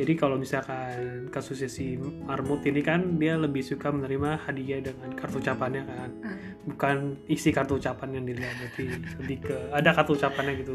jadi 0.00 0.16
kalau 0.16 0.40
misalkan 0.40 1.28
kasusnya 1.28 1.68
si 1.68 2.00
Marmut 2.00 2.64
ini 2.64 2.80
kan 2.80 3.20
dia 3.20 3.36
lebih 3.36 3.60
suka 3.60 3.92
menerima 3.92 4.48
hadiah 4.48 4.80
dengan 4.80 5.12
kartu 5.12 5.44
ucapannya 5.44 5.82
kan. 5.84 6.10
Ah, 6.24 6.36
bukan 6.64 7.20
isi 7.28 7.52
kartu 7.52 7.76
ucapan 7.76 8.16
yang 8.16 8.24
dilihat 8.24 8.54
berarti 8.58 8.84
lebih 9.20 9.38
ke 9.44 9.56
ada 9.76 9.90
kartu 9.92 10.16
ucapannya 10.16 10.62
gitu 10.62 10.72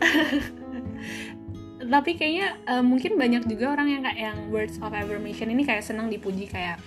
tapi 1.94 2.16
kayaknya 2.16 2.56
eh, 2.64 2.84
mungkin 2.84 3.20
banyak 3.20 3.44
juga 3.44 3.76
orang 3.76 3.88
yang 3.92 4.02
kayak 4.02 4.18
yang 4.18 4.38
words 4.48 4.76
of 4.80 4.92
affirmation 4.92 5.52
ini 5.52 5.62
kayak 5.68 5.84
senang 5.84 6.08
dipuji 6.08 6.48
kayak 6.48 6.80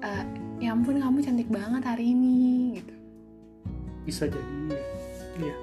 eh, 0.00 0.24
ya 0.60 0.72
ampun 0.72 1.00
kamu 1.00 1.20
cantik 1.20 1.48
banget 1.52 1.82
hari 1.84 2.16
ini 2.16 2.36
gitu. 2.80 2.94
Bisa 4.06 4.24
jadi. 4.30 4.78
Iya. 5.36 5.56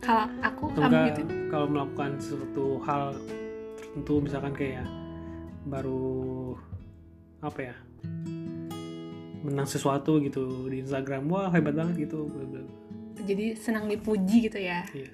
Kalau 0.00 0.26
aku 0.40 0.64
kamu 0.72 0.98
gitu? 1.12 1.22
kalau 1.52 1.66
melakukan 1.68 2.16
sesuatu 2.22 2.64
hal 2.86 3.12
tertentu 3.76 4.14
misalkan 4.22 4.52
kayak 4.54 4.86
baru 5.68 6.54
apa 7.42 7.60
ya 7.60 7.76
menang 9.44 9.68
sesuatu 9.68 10.18
gitu 10.18 10.66
di 10.66 10.82
Instagram 10.82 11.28
wah 11.28 11.50
hebat 11.52 11.76
banget 11.76 12.08
gitu. 12.08 12.30
Jadi 13.28 13.58
senang 13.58 13.90
dipuji 13.90 14.48
gitu 14.48 14.56
ya? 14.56 14.86
Iya. 14.94 15.10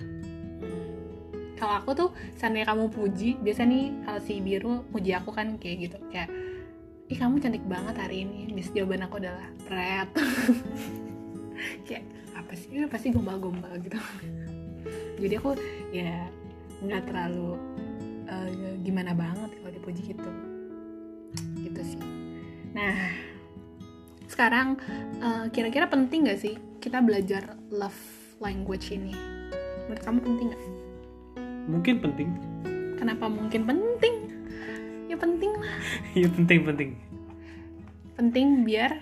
Kalau 1.54 1.74
aku 1.78 1.90
tuh 1.94 2.10
seandainya 2.34 2.66
kamu 2.74 2.90
puji 2.90 3.38
biasa 3.38 3.62
nih 3.62 3.84
kalau 4.02 4.20
si 4.22 4.34
biru 4.42 4.82
puji 4.90 5.14
aku 5.14 5.30
kan 5.30 5.54
kayak 5.58 5.90
gitu. 5.90 5.98
Kayak 6.10 6.28
ih 7.06 7.18
kamu 7.18 7.38
cantik 7.38 7.64
banget 7.66 7.94
hari 7.94 8.26
ini. 8.26 8.50
Bis 8.50 8.70
jawaban 8.74 9.06
aku 9.06 9.22
adalah 9.22 9.46
red 9.70 10.08
kayak 11.86 12.04
apa 12.34 12.52
sih? 12.58 12.68
Ya, 12.74 12.90
pasti 12.90 13.14
gombal-gombal 13.14 13.78
gitu. 13.80 13.98
Jadi 15.22 15.34
aku 15.38 15.54
ya 15.94 16.26
nggak 16.82 17.02
terlalu 17.06 17.54
eh, 18.26 18.76
gimana 18.82 19.14
banget 19.14 19.50
kalau 19.54 19.72
dipuji 19.72 20.02
gitu. 20.10 20.30
Gitu 21.62 21.80
sih. 21.86 22.00
Nah 22.74 22.94
sekarang 24.26 24.74
eh, 25.22 25.46
kira-kira 25.54 25.86
penting 25.86 26.26
gak 26.26 26.42
sih 26.42 26.58
kita 26.82 26.98
belajar 26.98 27.54
love 27.70 27.96
language 28.42 28.90
ini? 28.90 29.14
Menurut 29.86 30.02
kamu 30.02 30.18
penting 30.20 30.46
gak? 30.50 30.83
Mungkin 31.68 32.00
penting. 32.00 32.28
Kenapa 32.96 33.26
mungkin 33.28 33.66
penting? 33.68 34.14
Ya 35.08 35.16
penting 35.16 35.52
lah. 35.56 35.76
iya 36.16 36.28
penting 36.36 36.58
penting. 36.64 36.90
Penting 38.14 38.46
biar 38.64 38.92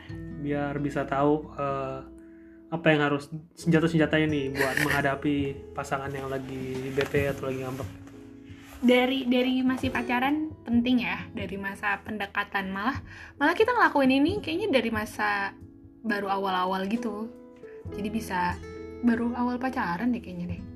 biar 0.42 0.74
bisa 0.82 1.06
tahu 1.06 1.54
eh, 1.54 2.00
apa 2.72 2.86
yang 2.90 3.00
harus 3.06 3.30
senjata 3.54 3.86
senjatanya 3.86 4.26
nih 4.32 4.46
buat 4.58 4.76
menghadapi 4.82 5.36
pasangan 5.76 6.10
yang 6.10 6.26
lagi 6.26 6.90
bete 6.96 7.30
atau 7.30 7.46
lagi 7.46 7.62
ngambek. 7.62 7.88
Dari 8.82 9.30
dari 9.30 9.62
masih 9.62 9.94
pacaran 9.94 10.50
penting 10.66 11.06
ya. 11.06 11.22
Dari 11.30 11.54
masa 11.54 12.02
pendekatan 12.02 12.74
malah. 12.74 12.98
Malah 13.38 13.54
kita 13.54 13.70
ngelakuin 13.70 14.10
ini 14.10 14.32
kayaknya 14.42 14.82
dari 14.82 14.90
masa 14.90 15.54
baru 16.02 16.26
awal-awal 16.26 16.90
gitu. 16.90 17.30
Jadi 17.94 18.08
bisa 18.10 18.58
baru 19.06 19.34
awal 19.34 19.58
pacaran 19.58 20.10
deh 20.10 20.22
kayaknya 20.22 20.58
deh 20.58 20.71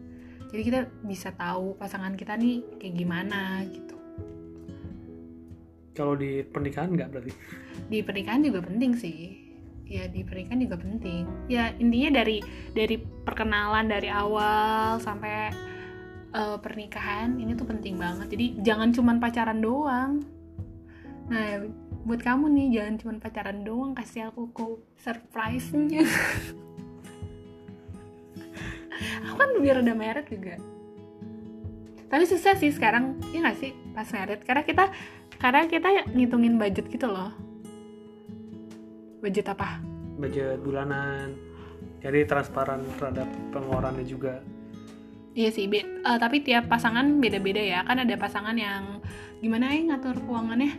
jadi 0.51 0.63
kita 0.63 0.81
bisa 1.03 1.35
tahu 1.35 1.75
pasangan 1.75 2.15
kita 2.15 2.39
nih 2.39 2.63
kayak 2.79 2.95
gimana 2.95 3.67
gitu. 3.67 3.97
Kalau 5.97 6.15
di 6.15 6.45
pernikahan 6.45 6.93
nggak 6.93 7.09
berarti? 7.09 7.33
Di 7.89 7.99
pernikahan 8.05 8.45
juga 8.45 8.61
penting 8.63 8.93
sih. 8.95 9.19
Ya 9.87 10.07
di 10.07 10.23
pernikahan 10.23 10.61
juga 10.61 10.77
penting. 10.79 11.25
Ya 11.49 11.73
intinya 11.81 12.23
dari 12.23 12.45
dari 12.77 13.01
perkenalan 13.01 13.89
dari 13.89 14.13
awal 14.13 15.01
sampai 15.01 15.51
eh, 16.31 16.59
pernikahan 16.61 17.41
ini 17.41 17.57
tuh 17.57 17.67
penting 17.67 17.97
banget. 17.97 18.29
Jadi 18.31 18.61
jangan 18.61 18.93
cuman 18.93 19.17
pacaran 19.19 19.59
doang. 19.59 20.23
Nah 21.33 21.65
buat 22.07 22.23
kamu 22.23 22.55
nih 22.55 22.69
jangan 22.79 22.95
cuman 23.03 23.17
pacaran 23.19 23.59
doang 23.67 23.91
kasih 23.99 24.31
aku 24.31 24.55
kok 24.55 24.79
surprise-nya 25.03 26.07
aku 29.27 29.37
kan 29.37 29.51
biar 29.59 29.83
udah 29.83 29.97
married 29.99 30.29
juga. 30.31 30.55
Tapi 32.07 32.25
susah 32.25 32.55
sih 32.55 32.71
sekarang 32.71 33.19
ya 33.35 33.43
nggak 33.43 33.59
sih 33.59 33.75
pas 33.91 34.07
married 34.15 34.41
karena 34.47 34.63
kita 34.63 34.85
karena 35.43 35.67
kita 35.67 35.89
ngitungin 36.15 36.55
budget 36.57 36.87
gitu 36.87 37.11
loh. 37.11 37.35
Budget 39.21 39.51
apa? 39.51 39.83
Budget 40.17 40.63
bulanan. 40.63 41.35
Jadi 41.99 42.23
transparan 42.31 42.87
terhadap 42.97 43.27
pengeluarannya 43.51 44.07
juga. 44.07 44.39
Iya 45.37 45.51
sih 45.53 45.67
be- 45.69 45.85
eh, 45.85 46.19
tapi 46.23 46.41
tiap 46.41 46.71
pasangan 46.71 47.19
beda-beda 47.19 47.61
ya. 47.61 47.81
Kan 47.85 48.01
ada 48.01 48.15
pasangan 48.15 48.55
yang 48.57 49.03
gimana 49.43 49.75
ya 49.75 49.93
ngatur 49.93 50.17
keuangannya? 50.25 50.73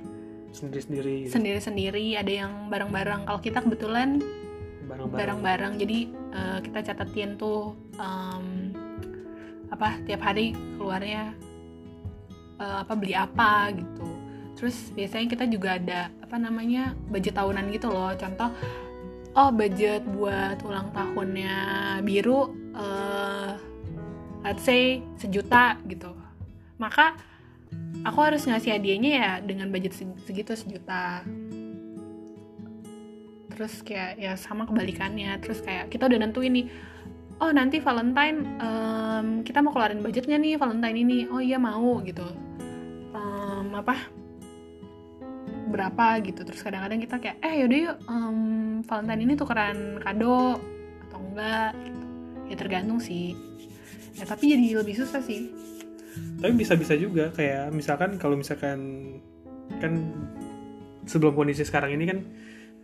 Sendiri-sendiri 0.56 1.28
sendiri-sendiri 1.30 2.18
ada 2.18 2.32
yang 2.32 2.72
bareng-bareng. 2.72 3.28
Kalau 3.28 3.40
kita 3.44 3.60
kebetulan 3.62 4.24
bareng-bareng. 5.06 5.78
Jadi 5.78 6.10
eh, 6.34 6.60
kita 6.66 6.80
catetin 6.82 7.38
tuh 7.38 7.78
em, 8.02 8.74
apa 9.70 10.02
tiap 10.10 10.26
hari 10.26 10.58
keluarnya 10.82 11.38
eh, 12.58 12.78
apa 12.82 12.94
beli 12.98 13.14
apa 13.14 13.70
gitu. 13.78 14.10
Terus 14.58 14.90
biasanya 14.98 15.28
kita 15.30 15.46
juga 15.46 15.78
ada 15.78 16.10
apa 16.18 16.42
namanya 16.42 16.98
budget 17.14 17.38
tahunan 17.38 17.70
gitu 17.70 17.94
loh. 17.94 18.10
Contoh 18.18 18.50
oh 19.38 19.54
budget 19.54 20.02
buat 20.10 20.58
ulang 20.66 20.90
tahunnya 20.98 21.56
biru 22.02 22.50
eh 22.74 23.54
let's 24.42 24.66
say 24.66 25.06
sejuta 25.22 25.78
gitu. 25.86 26.10
Maka 26.82 27.14
aku 28.02 28.20
harus 28.22 28.46
ngasih 28.50 28.74
hadiahnya 28.80 29.12
ya 29.14 29.32
dengan 29.44 29.70
budget 29.70 29.94
seg- 29.94 30.22
segitu 30.26 30.58
sejuta 30.58 31.22
terus 33.58 33.82
kayak 33.82 34.22
ya 34.22 34.38
sama 34.38 34.70
kebalikannya. 34.70 35.34
Terus 35.41 35.65
kayak 35.65 35.89
kita 35.89 36.06
udah 36.06 36.22
nentuin 36.22 36.54
nih 36.54 36.70
oh 37.41 37.50
nanti 37.50 37.82
Valentine 37.82 38.62
em, 38.62 39.28
kita 39.41 39.65
mau 39.65 39.74
keluarin 39.74 40.06
budgetnya 40.06 40.38
nih 40.38 40.62
Valentine 40.62 40.98
ini. 41.02 41.20
Oh 41.34 41.41
iya 41.41 41.58
mau 41.58 41.98
gitu. 42.06 42.22
Em, 43.17 43.67
apa 43.74 43.98
berapa 45.74 46.22
gitu. 46.22 46.46
Terus 46.46 46.62
kadang-kadang 46.62 47.02
kita 47.02 47.17
kayak 47.17 47.38
eh 47.41 47.65
yaudah 47.65 47.80
yuk 47.82 47.98
em, 48.06 48.38
Valentine 48.86 49.22
ini 49.26 49.34
tukeran 49.34 49.98
kado 50.06 50.62
atau 51.10 51.17
enggak 51.17 51.74
gitu. 51.82 52.06
Ya 52.54 52.56
tergantung 52.62 53.02
sih. 53.02 53.34
Ya 54.13 54.30
tapi 54.30 54.54
jadi 54.54 54.86
lebih 54.86 55.02
susah 55.02 55.26
sih. 55.26 55.50
Tapi 56.38 56.54
bisa-bisa 56.54 56.93
juga 56.93 57.34
kayak 57.34 57.74
misalkan 57.74 58.22
kalau 58.22 58.38
misalkan 58.38 58.78
kan 59.82 59.98
sebelum 61.06 61.34
kondisi 61.34 61.65
sekarang 61.65 61.98
ini 61.98 62.06
kan 62.06 62.20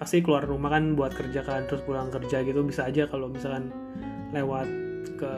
pasti 0.03 0.19
keluar 0.19 0.43
rumah 0.43 0.75
kan 0.75 0.99
buat 0.99 1.15
kerja 1.15 1.47
kan 1.47 1.63
terus 1.71 1.79
pulang 1.87 2.11
kerja 2.11 2.43
gitu 2.43 2.59
bisa 2.67 2.83
aja 2.91 3.07
kalau 3.07 3.31
misalkan 3.31 3.71
lewat 4.35 4.67
ke 5.15 5.33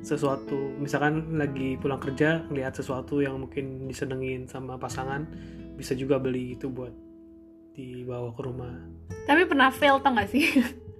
sesuatu. 0.00 0.72
Misalkan 0.80 1.36
lagi 1.36 1.76
pulang 1.76 2.00
kerja 2.00 2.48
lihat 2.48 2.72
sesuatu 2.80 3.20
yang 3.20 3.44
mungkin 3.44 3.84
disenengin 3.84 4.48
sama 4.48 4.80
pasangan 4.80 5.28
bisa 5.76 5.92
juga 5.92 6.16
beli 6.16 6.56
itu 6.56 6.72
buat 6.72 6.92
dibawa 7.76 8.32
ke 8.32 8.40
rumah. 8.40 8.72
Tapi 9.28 9.44
pernah 9.44 9.68
fail 9.68 10.00
tau 10.00 10.16
gak 10.16 10.32
sih? 10.32 10.48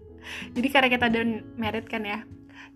Jadi 0.56 0.68
karena 0.68 0.88
kita 0.92 1.08
udah 1.08 1.24
married 1.56 1.88
kan 1.88 2.04
ya 2.04 2.20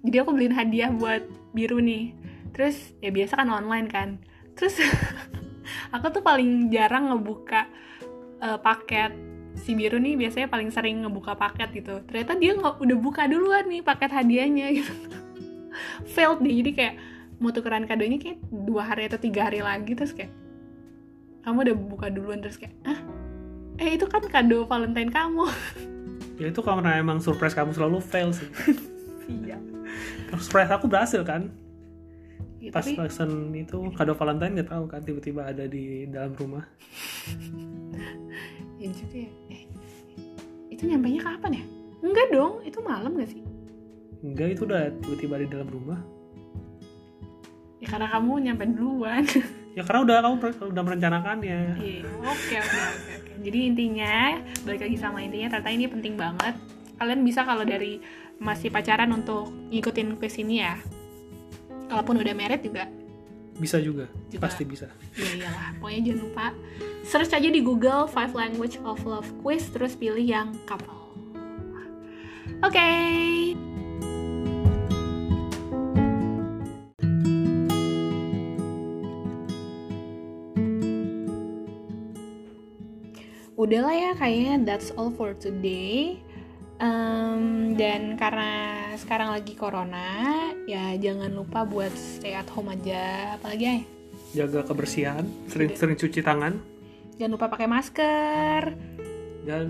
jadi 0.02 0.22
aku 0.22 0.30
beliin 0.34 0.54
hadiah 0.54 0.90
buat 0.94 1.26
biru 1.50 1.82
nih. 1.82 2.14
Terus 2.54 2.94
ya 3.02 3.10
biasa 3.10 3.42
kan 3.42 3.50
online 3.50 3.88
kan. 3.90 4.08
Terus 4.54 4.78
aku 5.94 6.06
tuh 6.14 6.22
paling 6.22 6.70
jarang 6.70 7.10
ngebuka 7.10 7.66
uh, 8.42 8.58
paket 8.62 9.10
si 9.58 9.74
biru 9.74 9.98
nih 9.98 10.14
biasanya 10.14 10.48
paling 10.48 10.70
sering 10.70 11.02
ngebuka 11.02 11.34
paket 11.34 11.68
gitu. 11.74 12.00
Ternyata 12.06 12.32
dia 12.38 12.54
nggak 12.54 12.78
udah 12.78 12.96
buka 12.98 13.26
duluan 13.26 13.66
nih 13.66 13.82
paket 13.82 14.10
hadiahnya 14.14 14.66
gitu. 14.78 14.92
Failed 16.14 16.40
deh 16.40 16.54
jadi 16.62 16.70
kayak 16.74 16.94
mau 17.38 17.54
tukeran 17.54 17.86
kadonya 17.86 18.18
kayak 18.18 18.38
dua 18.50 18.82
hari 18.82 19.06
atau 19.06 19.18
tiga 19.18 19.46
hari 19.46 19.62
lagi 19.62 19.94
terus 19.94 20.10
kayak 20.10 20.34
kamu 21.46 21.70
udah 21.70 21.76
buka 21.78 22.06
duluan 22.10 22.42
terus 22.42 22.58
kayak 22.58 22.74
ah 22.82 22.98
eh 23.78 23.94
itu 23.94 24.06
kan 24.10 24.22
kado 24.26 24.66
Valentine 24.66 25.10
kamu. 25.10 25.46
Ya 26.38 26.50
itu 26.50 26.60
karena 26.62 26.98
emang 26.98 27.18
surprise 27.18 27.54
kamu 27.54 27.74
selalu 27.74 27.98
fail 28.02 28.30
sih. 28.34 28.48
Iya. 29.28 29.60
Surprise 30.40 30.72
aku 30.72 30.88
berhasil 30.88 31.20
kan? 31.20 31.52
Ya, 32.64 32.72
pas 32.72 32.80
tapi 32.80 33.60
itu 33.60 33.78
kado 33.92 34.16
Valentine 34.16 34.56
nggak 34.56 34.72
tahu 34.72 34.84
kan 34.88 35.04
tiba-tiba 35.04 35.46
ada 35.46 35.68
di 35.68 36.08
dalam 36.08 36.32
rumah 36.32 36.64
ya 38.78 38.90
juga 38.94 39.16
ya. 39.26 39.30
Eh, 39.50 39.62
itu 40.72 40.82
nyampainya 40.86 41.20
kapan 41.26 41.58
ya? 41.58 41.64
Enggak 41.98 42.26
dong 42.30 42.62
itu 42.62 42.78
malam 42.80 43.18
gak 43.18 43.30
sih? 43.34 43.42
Enggak 44.22 44.54
itu 44.54 44.62
udah 44.66 44.94
tiba-tiba 45.02 45.34
di 45.42 45.48
dalam 45.50 45.68
rumah. 45.68 46.00
Ya 47.78 47.86
karena 47.86 48.08
kamu 48.10 48.32
nyampe 48.48 48.64
duluan. 48.74 49.26
Ya 49.76 49.86
karena 49.86 50.02
udah 50.02 50.16
kamu 50.26 50.34
udah 50.74 50.82
merencanakannya 50.82 51.78
Iya, 51.78 52.02
oke 52.18 52.54
oke 52.58 52.78
oke 52.82 53.10
oke. 53.14 53.32
Jadi 53.46 53.58
intinya 53.62 54.34
balik 54.66 54.82
lagi 54.82 54.98
sama 54.98 55.22
intinya 55.22 55.54
ternyata 55.54 55.70
ini 55.70 55.86
penting 55.86 56.18
banget. 56.18 56.58
Kalian 56.98 57.22
bisa 57.22 57.46
kalau 57.46 57.62
dari 57.62 58.02
masih 58.42 58.74
pacaran 58.74 59.06
untuk 59.14 59.54
ngikutin 59.70 60.18
quiz 60.18 60.34
ini 60.42 60.66
ya. 60.66 60.82
Kalaupun 61.86 62.18
udah 62.18 62.34
married 62.34 62.66
juga, 62.66 62.90
bisa 63.58 63.82
juga, 63.82 64.06
Juga. 64.30 64.40
pasti 64.40 64.62
bisa 64.62 64.86
ya 65.18 65.28
iyalah. 65.34 65.74
Pokoknya 65.82 66.00
jangan 66.06 66.20
lupa 66.22 66.46
search 67.02 67.34
aja 67.34 67.48
di 67.50 67.60
Google 67.60 68.06
Five 68.06 68.32
Language 68.32 68.78
of 68.86 69.02
Love 69.02 69.28
Quiz 69.42 69.66
terus 69.74 69.98
pilih 69.98 70.22
yang 70.22 70.54
couple. 70.64 70.94
Oke. 72.62 72.90
Udahlah 83.58 83.90
ya 83.90 84.12
kayaknya 84.14 84.54
that's 84.62 84.94
all 84.94 85.10
for 85.10 85.34
today. 85.34 86.22
Em, 86.78 87.74
dan 87.74 88.14
karena 88.14 88.50
sekarang 88.94 89.34
lagi 89.34 89.58
corona, 89.58 90.30
ya 90.66 90.94
jangan 90.94 91.34
lupa 91.34 91.66
buat 91.66 91.90
stay 91.94 92.38
at 92.38 92.46
home 92.54 92.70
aja. 92.70 93.34
Apalagi 93.34 93.64
ya, 93.66 93.78
jaga 94.44 94.60
kebersihan 94.66 95.24
sering-sering 95.48 95.96
cuci 95.96 96.20
tangan 96.20 96.60
jangan 97.16 97.32
lupa 97.34 97.46
pakai 97.50 97.66
masker. 97.68 98.62
dan 99.48 99.66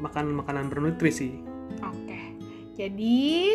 makan 0.00 0.40
makanan 0.40 0.72
bernutrisi 0.72 1.36
Oke. 1.84 2.18
Jadi 2.74 3.54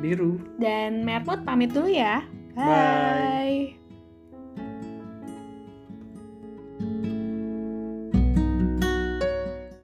biru 0.00 0.40
dan 0.56 1.04
Mermut 1.04 1.44
pamit 1.44 1.70
dulu 1.70 1.92
ya. 1.92 2.24
Bye. 2.56 2.64
Bye. 2.64 3.83